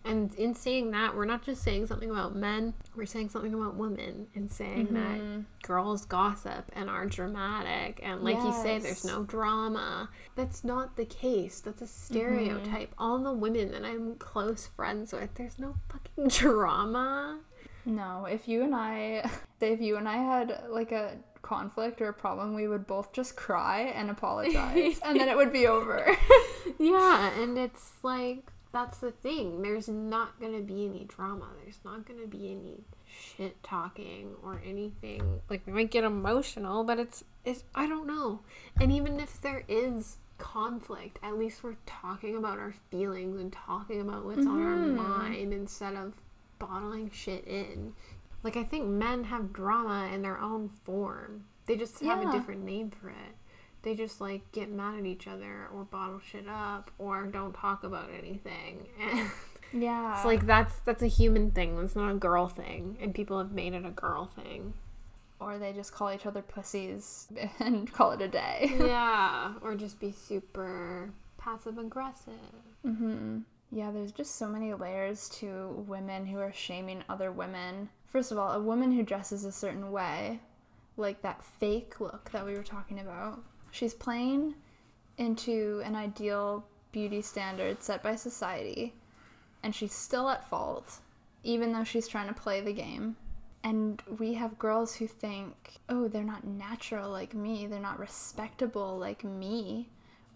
[0.04, 3.74] And in saying that, we're not just saying something about men, we're saying something about
[3.76, 5.40] women and saying that mm-hmm.
[5.62, 8.00] girls gossip and are dramatic.
[8.02, 10.10] And like you say, there's no drama.
[10.36, 11.60] That's not the case.
[11.60, 12.90] That's a stereotype.
[12.90, 13.02] Mm-hmm.
[13.02, 17.38] All the women that I'm close friends with, there's no fucking drama.
[17.86, 19.30] No, if you and I,
[19.60, 23.36] if you and I had like a conflict or a problem, we would both just
[23.36, 26.16] cry and apologize, and then it would be over.
[26.78, 29.62] Yeah, and it's like that's the thing.
[29.62, 31.46] There's not gonna be any drama.
[31.62, 35.40] There's not gonna be any shit talking or anything.
[35.48, 38.40] Like we might get emotional, but it's it's I don't know.
[38.80, 44.00] And even if there is conflict, at least we're talking about our feelings and talking
[44.00, 44.96] about what's on our mm-hmm.
[44.96, 46.14] mind instead of
[46.58, 47.94] bottling shit in.
[48.42, 51.44] Like I think men have drama in their own form.
[51.66, 52.28] They just have Yeah.
[52.28, 53.36] a different name for it
[53.84, 57.84] they just like get mad at each other or bottle shit up or don't talk
[57.84, 58.88] about anything.
[59.74, 61.76] And yeah, it's like that's that's a human thing.
[61.76, 62.96] That's not a girl thing.
[63.00, 64.74] And people have made it a girl thing.
[65.40, 67.26] Or they just call each other pussies
[67.58, 68.72] and call it a day.
[68.78, 69.54] yeah.
[69.62, 72.34] Or just be super passive aggressive.
[72.82, 73.38] Hmm
[73.72, 77.88] Yeah, there's just so many layers to women who are shaming other women.
[78.06, 80.38] First of all, a woman who dresses a certain way,
[80.96, 83.40] like that fake look that we were talking about,
[83.74, 84.54] she's playing
[85.18, 88.94] into an ideal beauty standard set by society,
[89.62, 91.00] and she's still at fault,
[91.42, 93.16] even though she's trying to play the game.
[93.64, 98.96] And we have girls who think, oh, they're not natural like me, they're not respectable
[98.96, 99.88] like me.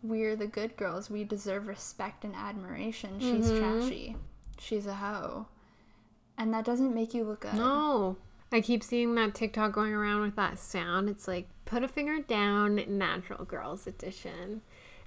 [0.02, 1.10] We're the good girls.
[1.10, 3.18] We deserve respect and admiration.
[3.18, 3.80] She's mm-hmm.
[3.80, 4.16] trashy.
[4.58, 5.46] She's a hoe.
[6.36, 7.54] And that doesn't make you look good.
[7.54, 8.16] No.
[8.50, 11.08] I keep seeing that TikTok going around with that sound.
[11.08, 14.62] It's like, put a finger down, natural girls edition.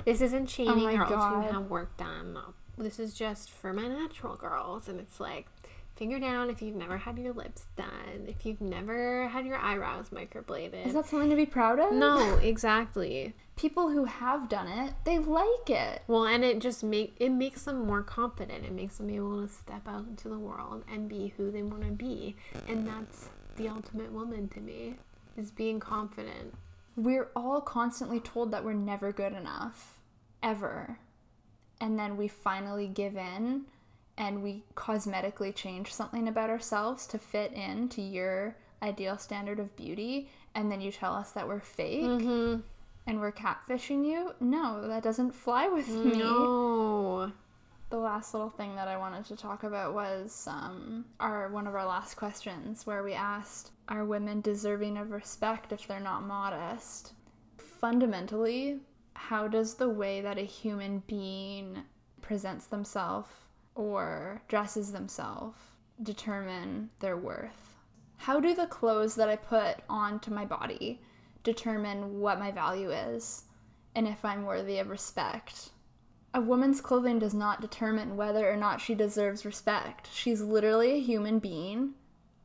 [0.06, 1.44] This isn't oh shaming my girls God.
[1.46, 2.38] who have work done.
[2.78, 4.88] This is just for my natural girls.
[4.88, 5.48] And it's like,
[5.96, 10.10] finger down if you've never had your lips done, if you've never had your eyebrows
[10.10, 10.86] microbladed.
[10.86, 11.94] Is that something to be proud of?
[11.94, 13.34] no, exactly.
[13.56, 16.02] People who have done it, they like it.
[16.08, 18.66] Well, and it just make it makes them more confident.
[18.66, 21.84] It makes them able to step out into the world and be who they want
[21.84, 22.36] to be.
[22.68, 24.96] And that's the ultimate woman to me
[25.38, 26.56] is being confident.
[26.96, 30.00] We're all constantly told that we're never good enough,
[30.42, 30.98] ever.
[31.80, 33.66] And then we finally give in
[34.18, 39.76] and we cosmetically change something about ourselves to fit in to your ideal standard of
[39.76, 40.30] beauty.
[40.56, 42.62] And then you tell us that we're fake Mm-hmm.
[43.08, 44.34] and we're catfishing you.
[44.40, 46.18] No, that doesn't fly with me.
[46.20, 47.32] No.
[47.90, 51.76] The last little thing that I wanted to talk about was um, our one of
[51.76, 57.12] our last questions, where we asked, "Are women deserving of respect if they're not modest?"
[57.58, 58.80] Fundamentally,
[59.16, 61.80] how does the way that a human being
[62.22, 63.30] presents themselves
[63.76, 65.58] or dresses themselves
[66.02, 67.76] determine their worth?
[68.18, 71.02] How do the clothes that I put onto my body
[71.44, 73.46] determine what my value is
[73.96, 75.70] and if I'm worthy of respect?
[76.34, 80.08] A woman's clothing does not determine whether or not she deserves respect.
[80.14, 81.96] She's literally a human being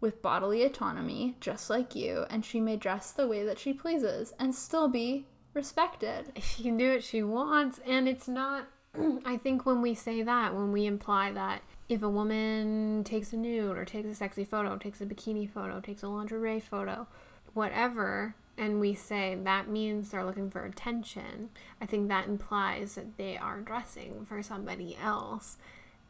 [0.01, 4.33] with bodily autonomy, just like you, and she may dress the way that she pleases
[4.39, 6.33] and still be respected.
[6.41, 8.68] She can do what she wants, and it's not.
[9.24, 13.36] I think when we say that, when we imply that if a woman takes a
[13.36, 17.07] nude or takes a sexy photo, takes a bikini photo, takes a lingerie photo,
[17.55, 23.16] whatever, and we say that means they're looking for attention, I think that implies that
[23.16, 25.59] they are dressing for somebody else.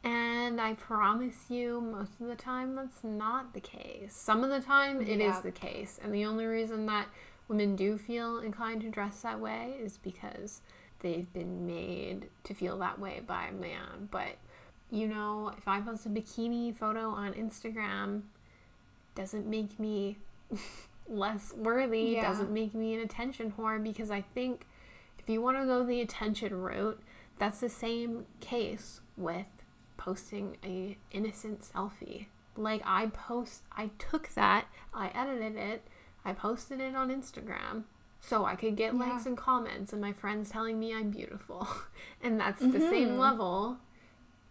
[0.04, 4.14] And I promise you, most of the time, that's not the case.
[4.14, 5.40] Some of the time, it is Yeah.
[5.40, 5.98] the case.
[6.02, 7.08] And the only reason that
[7.48, 10.60] women do feel inclined to dress that way is because
[11.00, 14.08] they've been made to feel that way by a man.
[14.10, 14.36] But,
[14.90, 18.22] you know, if I post a bikini photo on Instagram,
[19.14, 20.18] doesn't make me
[21.08, 22.22] less worthy, Yeah.
[22.22, 24.66] doesn't make me an attention whore because I think
[25.18, 27.00] if you want to go the attention route,
[27.38, 29.46] that's the same case with
[29.96, 32.26] posting a innocent selfie.
[32.56, 35.82] Like I post I took that, I edited it,
[36.24, 37.84] I posted it on Instagram
[38.20, 39.00] so I could get Yeah.
[39.00, 41.66] likes and comments and my friends telling me I'm beautiful.
[42.22, 43.18] and that's the same Mhm.
[43.18, 43.78] level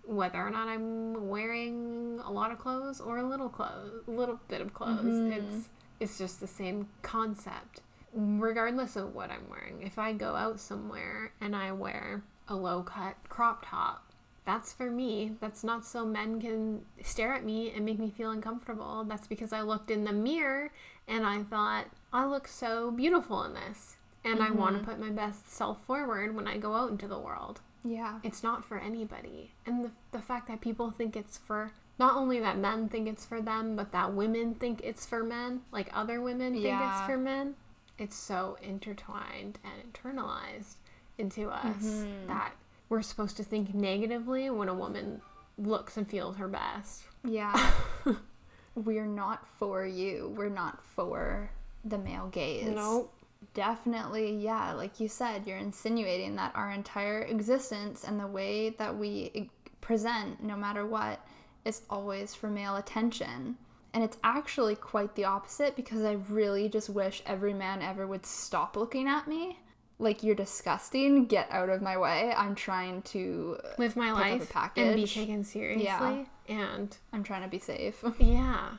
[0.08, 4.40] whether or not I'm wearing a lot of clothes or a little clothes, a little
[4.48, 5.16] bit of clothes.
[5.16, 5.32] Mhm.
[5.32, 7.82] It's it's just the same concept.
[8.14, 9.82] Regardless of what I'm wearing.
[9.82, 14.12] If I go out somewhere and I wear a low cut crop top,
[14.46, 15.36] that's for me.
[15.42, 19.04] That's not so men can stare at me and make me feel uncomfortable.
[19.06, 20.72] That's because I looked in the mirror
[21.08, 21.86] and I thought,
[22.16, 23.98] I look so beautiful in this.
[24.24, 27.20] And I want to put my best self forward when I go out into the
[27.20, 27.62] world.
[27.84, 28.18] Yeah.
[28.24, 29.52] It's not for anybody.
[29.68, 33.24] And the, the fact that people think it's for not only that men think it's
[33.24, 37.18] for them, but that women think it's for men, like other women think it's for
[37.18, 37.54] men,
[38.00, 40.78] it's so intertwined and internalized
[41.20, 42.28] into us Mhm.
[42.28, 42.54] that
[42.90, 45.22] we're supposed to think negatively when a woman
[45.58, 47.04] looks and feels her best.
[47.24, 47.72] Yeah.
[48.76, 50.34] We're not for you.
[50.36, 51.50] We're not for
[51.86, 52.74] the male gaze.
[52.76, 53.12] Nope.
[53.54, 54.74] Definitely, yeah.
[54.74, 60.44] Like you said, you're insinuating that our entire existence and the way that we present,
[60.44, 61.26] no matter what,
[61.64, 63.56] is always for male attention.
[63.94, 68.26] And it's actually quite the opposite because I really just wish every man ever would
[68.26, 69.58] stop looking at me.
[70.00, 71.26] Like, you're disgusting.
[71.26, 72.34] Get out of my way.
[72.36, 73.58] I'm trying to.
[73.78, 75.86] Live my Pick up a life and be taken seriously.
[75.86, 76.26] Yeah.
[76.50, 78.04] And I'm trying to be safe.
[78.20, 78.72] yeah,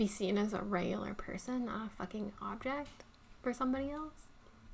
[0.00, 3.04] be seen as a regular person, not a fucking object
[3.42, 4.28] for somebody else.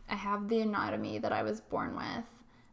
[0.09, 2.25] I have the anatomy that I was born with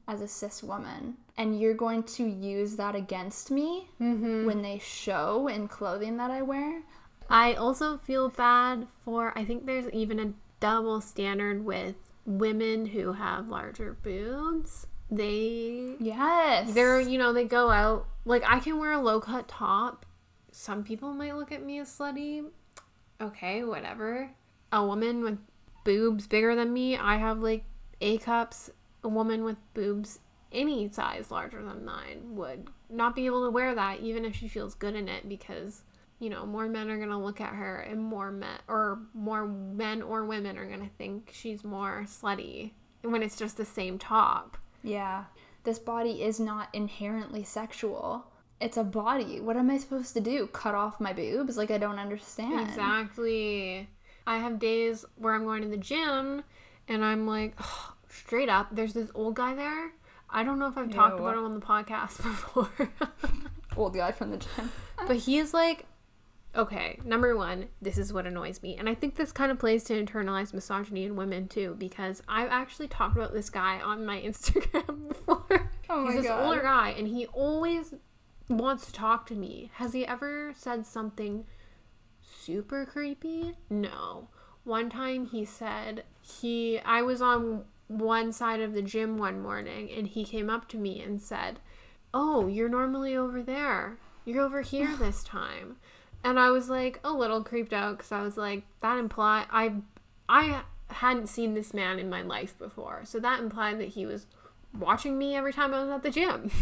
[0.08, 4.46] as a cis woman, and you're going to use that against me Mm-hmm.
[4.46, 6.84] when they show in clothing that I wear.
[7.28, 11.96] I also feel bad for, I think there's even a double standard with
[12.28, 14.86] women who have larger boobs.
[15.10, 16.72] They, Yes.
[16.76, 20.06] they're, you know, they go out, like, I can wear a low cut top.
[20.56, 22.46] Some people might look at me as slutty.
[23.20, 24.30] Okay, whatever.
[24.72, 25.40] A woman with
[25.84, 27.66] boobs bigger than me, I have like
[28.02, 28.70] A cups.
[29.04, 30.20] A woman with boobs
[30.52, 34.48] any size larger than mine would not be able to wear that even if she
[34.48, 35.82] feels good in it because
[36.20, 39.48] you know more men are going to look at her and more men or more
[39.48, 43.98] men or women are going to think she's more slutty when it's just the same
[43.98, 45.26] top Yeah.
[45.64, 48.28] This body is not inherently sexual.
[48.64, 49.42] It's a body.
[49.42, 50.48] What am I supposed to do?
[50.48, 51.58] Cut off my boobs?
[51.58, 52.70] Like I don't understand.
[52.70, 53.90] Exactly.
[54.26, 56.44] I have days where I'm going to the gym
[56.88, 57.60] and I'm like,
[58.08, 59.92] straight up, there's this old guy there.
[60.30, 62.70] I don't know if I've talked about him on the podcast before.
[63.78, 64.72] Old guy from the gym.
[65.08, 65.86] but he's like,
[66.56, 68.76] okay, number one, this is what annoys me.
[68.78, 72.50] And I think this kind of plays to internalized misogyny in women too, because I've
[72.50, 75.70] actually talked about this guy on my Instagram before.
[75.90, 76.46] Oh my He's this God.
[76.46, 77.94] older guy and he always
[78.50, 79.72] wants to talk to me.
[79.76, 81.46] Has he ever said something
[82.22, 83.56] super creepy?
[83.70, 84.28] No.
[84.64, 89.92] One time he said he I was on one side of the gym one morning
[89.92, 91.60] and he came up to me and said,
[92.14, 93.98] "Oh, you're normally over there.
[94.26, 95.78] You're over here this time."
[96.24, 99.82] And I was like a little creeped out cuz I was like that imply I
[100.30, 103.02] I hadn't seen this man in my life before.
[103.06, 104.28] So that implied that he was
[104.78, 106.52] watching me every time I was at the gym.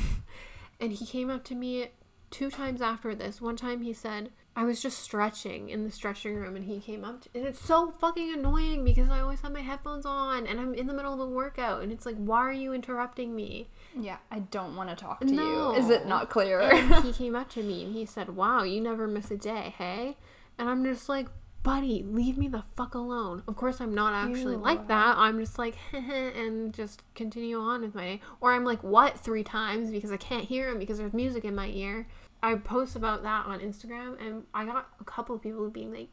[0.81, 1.87] and he came up to me
[2.31, 3.39] two times after this.
[3.41, 7.05] One time he said, I was just stretching in the stretching room and he came
[7.05, 10.59] up to, and it's so fucking annoying because I always have my headphones on and
[10.59, 13.69] I'm in the middle of a workout and it's like, why are you interrupting me?
[13.97, 15.73] Yeah, I don't want to talk to No.
[15.73, 15.79] you.
[15.79, 16.75] Is it not clear?
[17.01, 20.17] He came up to me and he said, Wow, you never miss a day, hey?
[20.57, 21.27] And I'm just like,
[21.63, 23.43] Buddy, leave me the fuck alone.
[23.47, 24.59] Of course, I'm not actually Ew.
[24.59, 25.15] like that.
[25.17, 28.21] I'm just like, and just continue on with my day.
[28.39, 29.19] Or I'm like, What?
[29.19, 32.07] three times because I can't hear him because there's music in my ear.
[32.41, 36.09] I post about that on Instagram and I got a couple of people being like,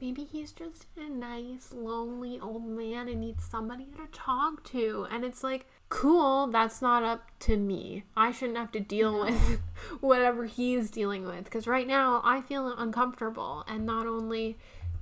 [0.00, 5.06] Maybe he's just a nice, lonely old man and needs somebody to talk to.
[5.12, 8.02] And it's like, cool, that's not up to me.
[8.16, 9.60] I shouldn't have to deal with
[10.00, 11.44] whatever he's dealing with.
[11.44, 13.62] Because right now, I feel uncomfortable.
[13.68, 14.58] And not only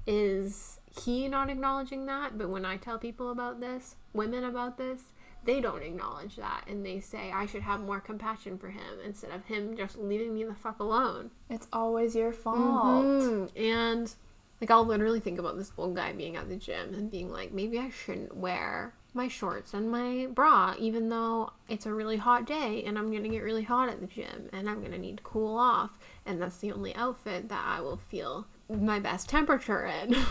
[0.07, 5.03] is he not acknowledging that, but when I tell people about this, women about this,
[5.45, 6.65] they don't acknowledge that.
[6.67, 10.35] And they say, I should have more compassion for him instead of him just leaving
[10.35, 11.31] me the fuck alone.
[11.49, 13.05] it's always your fault.
[13.05, 13.51] Mhm.
[13.57, 14.15] And
[14.61, 17.53] like I'll literally think about this old guy being at the gym and being like,
[17.53, 22.47] maybe I shouldn't wear my shorts and my bra, even though it's a really hot
[22.47, 25.23] day and I'm gonna get really hot at the gym and I'm gonna need to
[25.23, 30.17] cool off, and that's the only outfit that I will feel my best temperature in.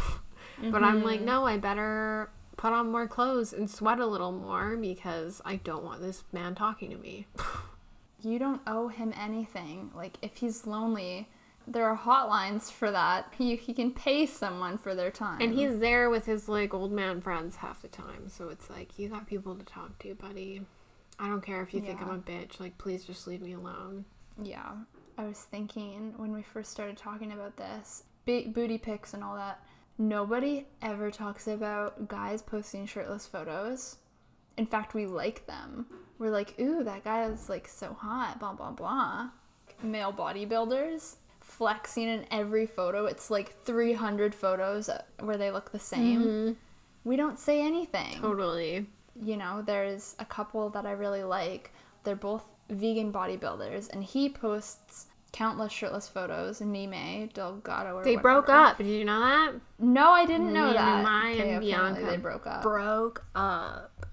[0.62, 1.26] But I'm like, mm-hmm.
[1.26, 5.84] no, I better put on more clothes and sweat a little more because I don't
[5.84, 7.28] want this man talking to me.
[8.22, 9.92] You don't owe him anything.
[9.96, 11.30] Like, if he's lonely,
[11.66, 13.34] there are hotlines for that.
[13.38, 15.40] He, he can pay someone for their time.
[15.40, 18.28] And he's there with his like old man friends half the time.
[18.28, 20.66] So it's like you got people to talk to, buddy.
[21.18, 22.60] I don't care if you think I'm a bitch.
[22.60, 24.04] Like please just leave me alone.
[24.42, 24.72] Yeah.
[25.18, 29.36] I was thinking when we first started talking about this, big booty pics and all
[29.36, 29.60] that,
[29.98, 33.96] nobody ever talks about guys posting shirtless photos.
[34.56, 35.88] In fact, we like them.
[36.20, 39.32] We're like, ooh, that guy is like so hot, blah, blah, blah.
[39.82, 43.08] Male bodybuilders flexing in every photo.
[43.08, 46.22] It's like 300 photos where they look the same.
[46.22, 46.52] Mm-hmm.
[47.06, 48.86] We don't say anything Totally.
[49.20, 51.74] you know, there's a couple that I really like.
[52.04, 56.60] They're both vegan bodybuilders, and he posts countless shirtless photos.
[56.60, 57.96] Nimai Delgado.
[57.98, 58.78] Or They broke up.
[58.78, 59.54] Did you know that?
[59.80, 61.06] No, I didn't know Nimai that.
[61.06, 62.62] and Okay, apparently Bianca they broke up.
[62.64, 64.06] Broke up.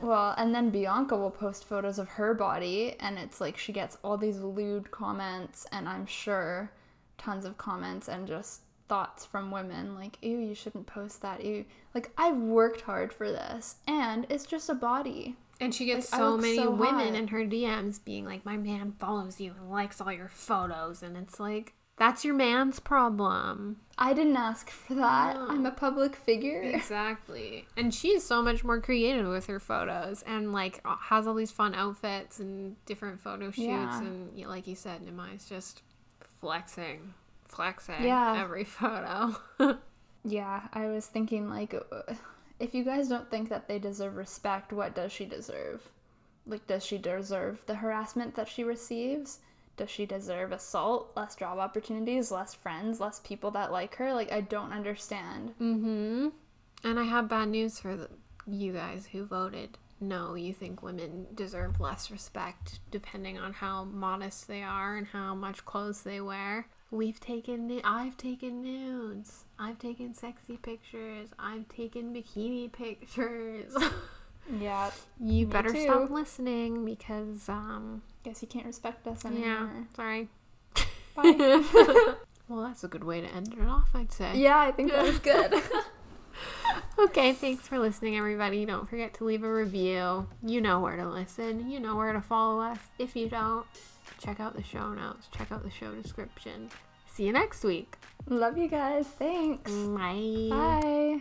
[0.00, 3.98] well, and then Bianca will post photos of her body, and it's like she gets
[4.02, 6.70] all these lewd comments, and I'm sure
[7.18, 11.44] tons of comments and just thoughts from women like, ew, you shouldn't post that.
[11.44, 11.64] Ew.
[11.94, 15.36] Like, I've worked hard for this, and it's just a body.
[15.60, 17.14] And she gets I so many so women hot.
[17.14, 21.16] in her DMs being like, My man follows you and likes all your photos and
[21.16, 23.78] it's like that's your man's problem.
[23.96, 25.34] I didn't ask for that.
[25.36, 25.46] No.
[25.48, 26.60] I'm a public figure.
[26.60, 27.66] Exactly.
[27.74, 31.74] And she's so much more creative with her photos and like has all these fun
[31.74, 33.98] outfits and different photo shoots Yeah.
[34.00, 35.80] and like you said, Nimai's just
[36.40, 37.14] flexing.
[37.46, 38.42] Flexing Yeah.
[38.42, 39.34] every photo.
[40.22, 42.12] Yeah, I was thinking like uh,
[42.58, 45.90] if you guys don't think that they deserve respect, what does she deserve?
[46.46, 49.40] Like does she deserve the harassment that she receives?
[49.76, 54.14] Does she deserve assault, less job opportunities, less friends, less people that like her?
[54.14, 55.54] Like I don't understand.
[55.60, 56.28] mm-hmm.
[56.84, 58.08] And I have bad news for the,
[58.46, 59.76] you guys who voted.
[60.00, 65.34] No, you think women deserve less respect depending on how modest they are and how
[65.34, 66.68] much clothes they wear.
[66.90, 69.45] We've taken, I've taken nudes.
[69.58, 71.28] I've taken sexy pictures.
[71.38, 73.74] I've taken bikini pictures.
[74.60, 74.92] Yeah.
[75.20, 75.82] you better too.
[75.82, 79.86] stop listening because um Guess you can't respect us yeah, anymore.
[79.96, 80.28] sorry.
[81.16, 81.64] Bye.
[82.48, 84.36] Well, that's a good way to end it off, I'd say.
[84.36, 85.52] yeah, I think that was good.
[86.98, 88.64] Okay, thanks for listening, everybody.
[88.64, 90.26] Don't forget to leave a review.
[90.44, 91.68] You know where to listen.
[91.70, 92.78] You know where to follow us.
[92.98, 93.66] If you don't,
[94.22, 95.28] check out the show notes.
[95.36, 96.70] Check out the show description.
[97.12, 97.96] See you next week.
[98.28, 99.06] Love you guys.
[99.06, 99.70] Thanks.
[99.70, 100.48] Bye.
[100.50, 101.20] Bye.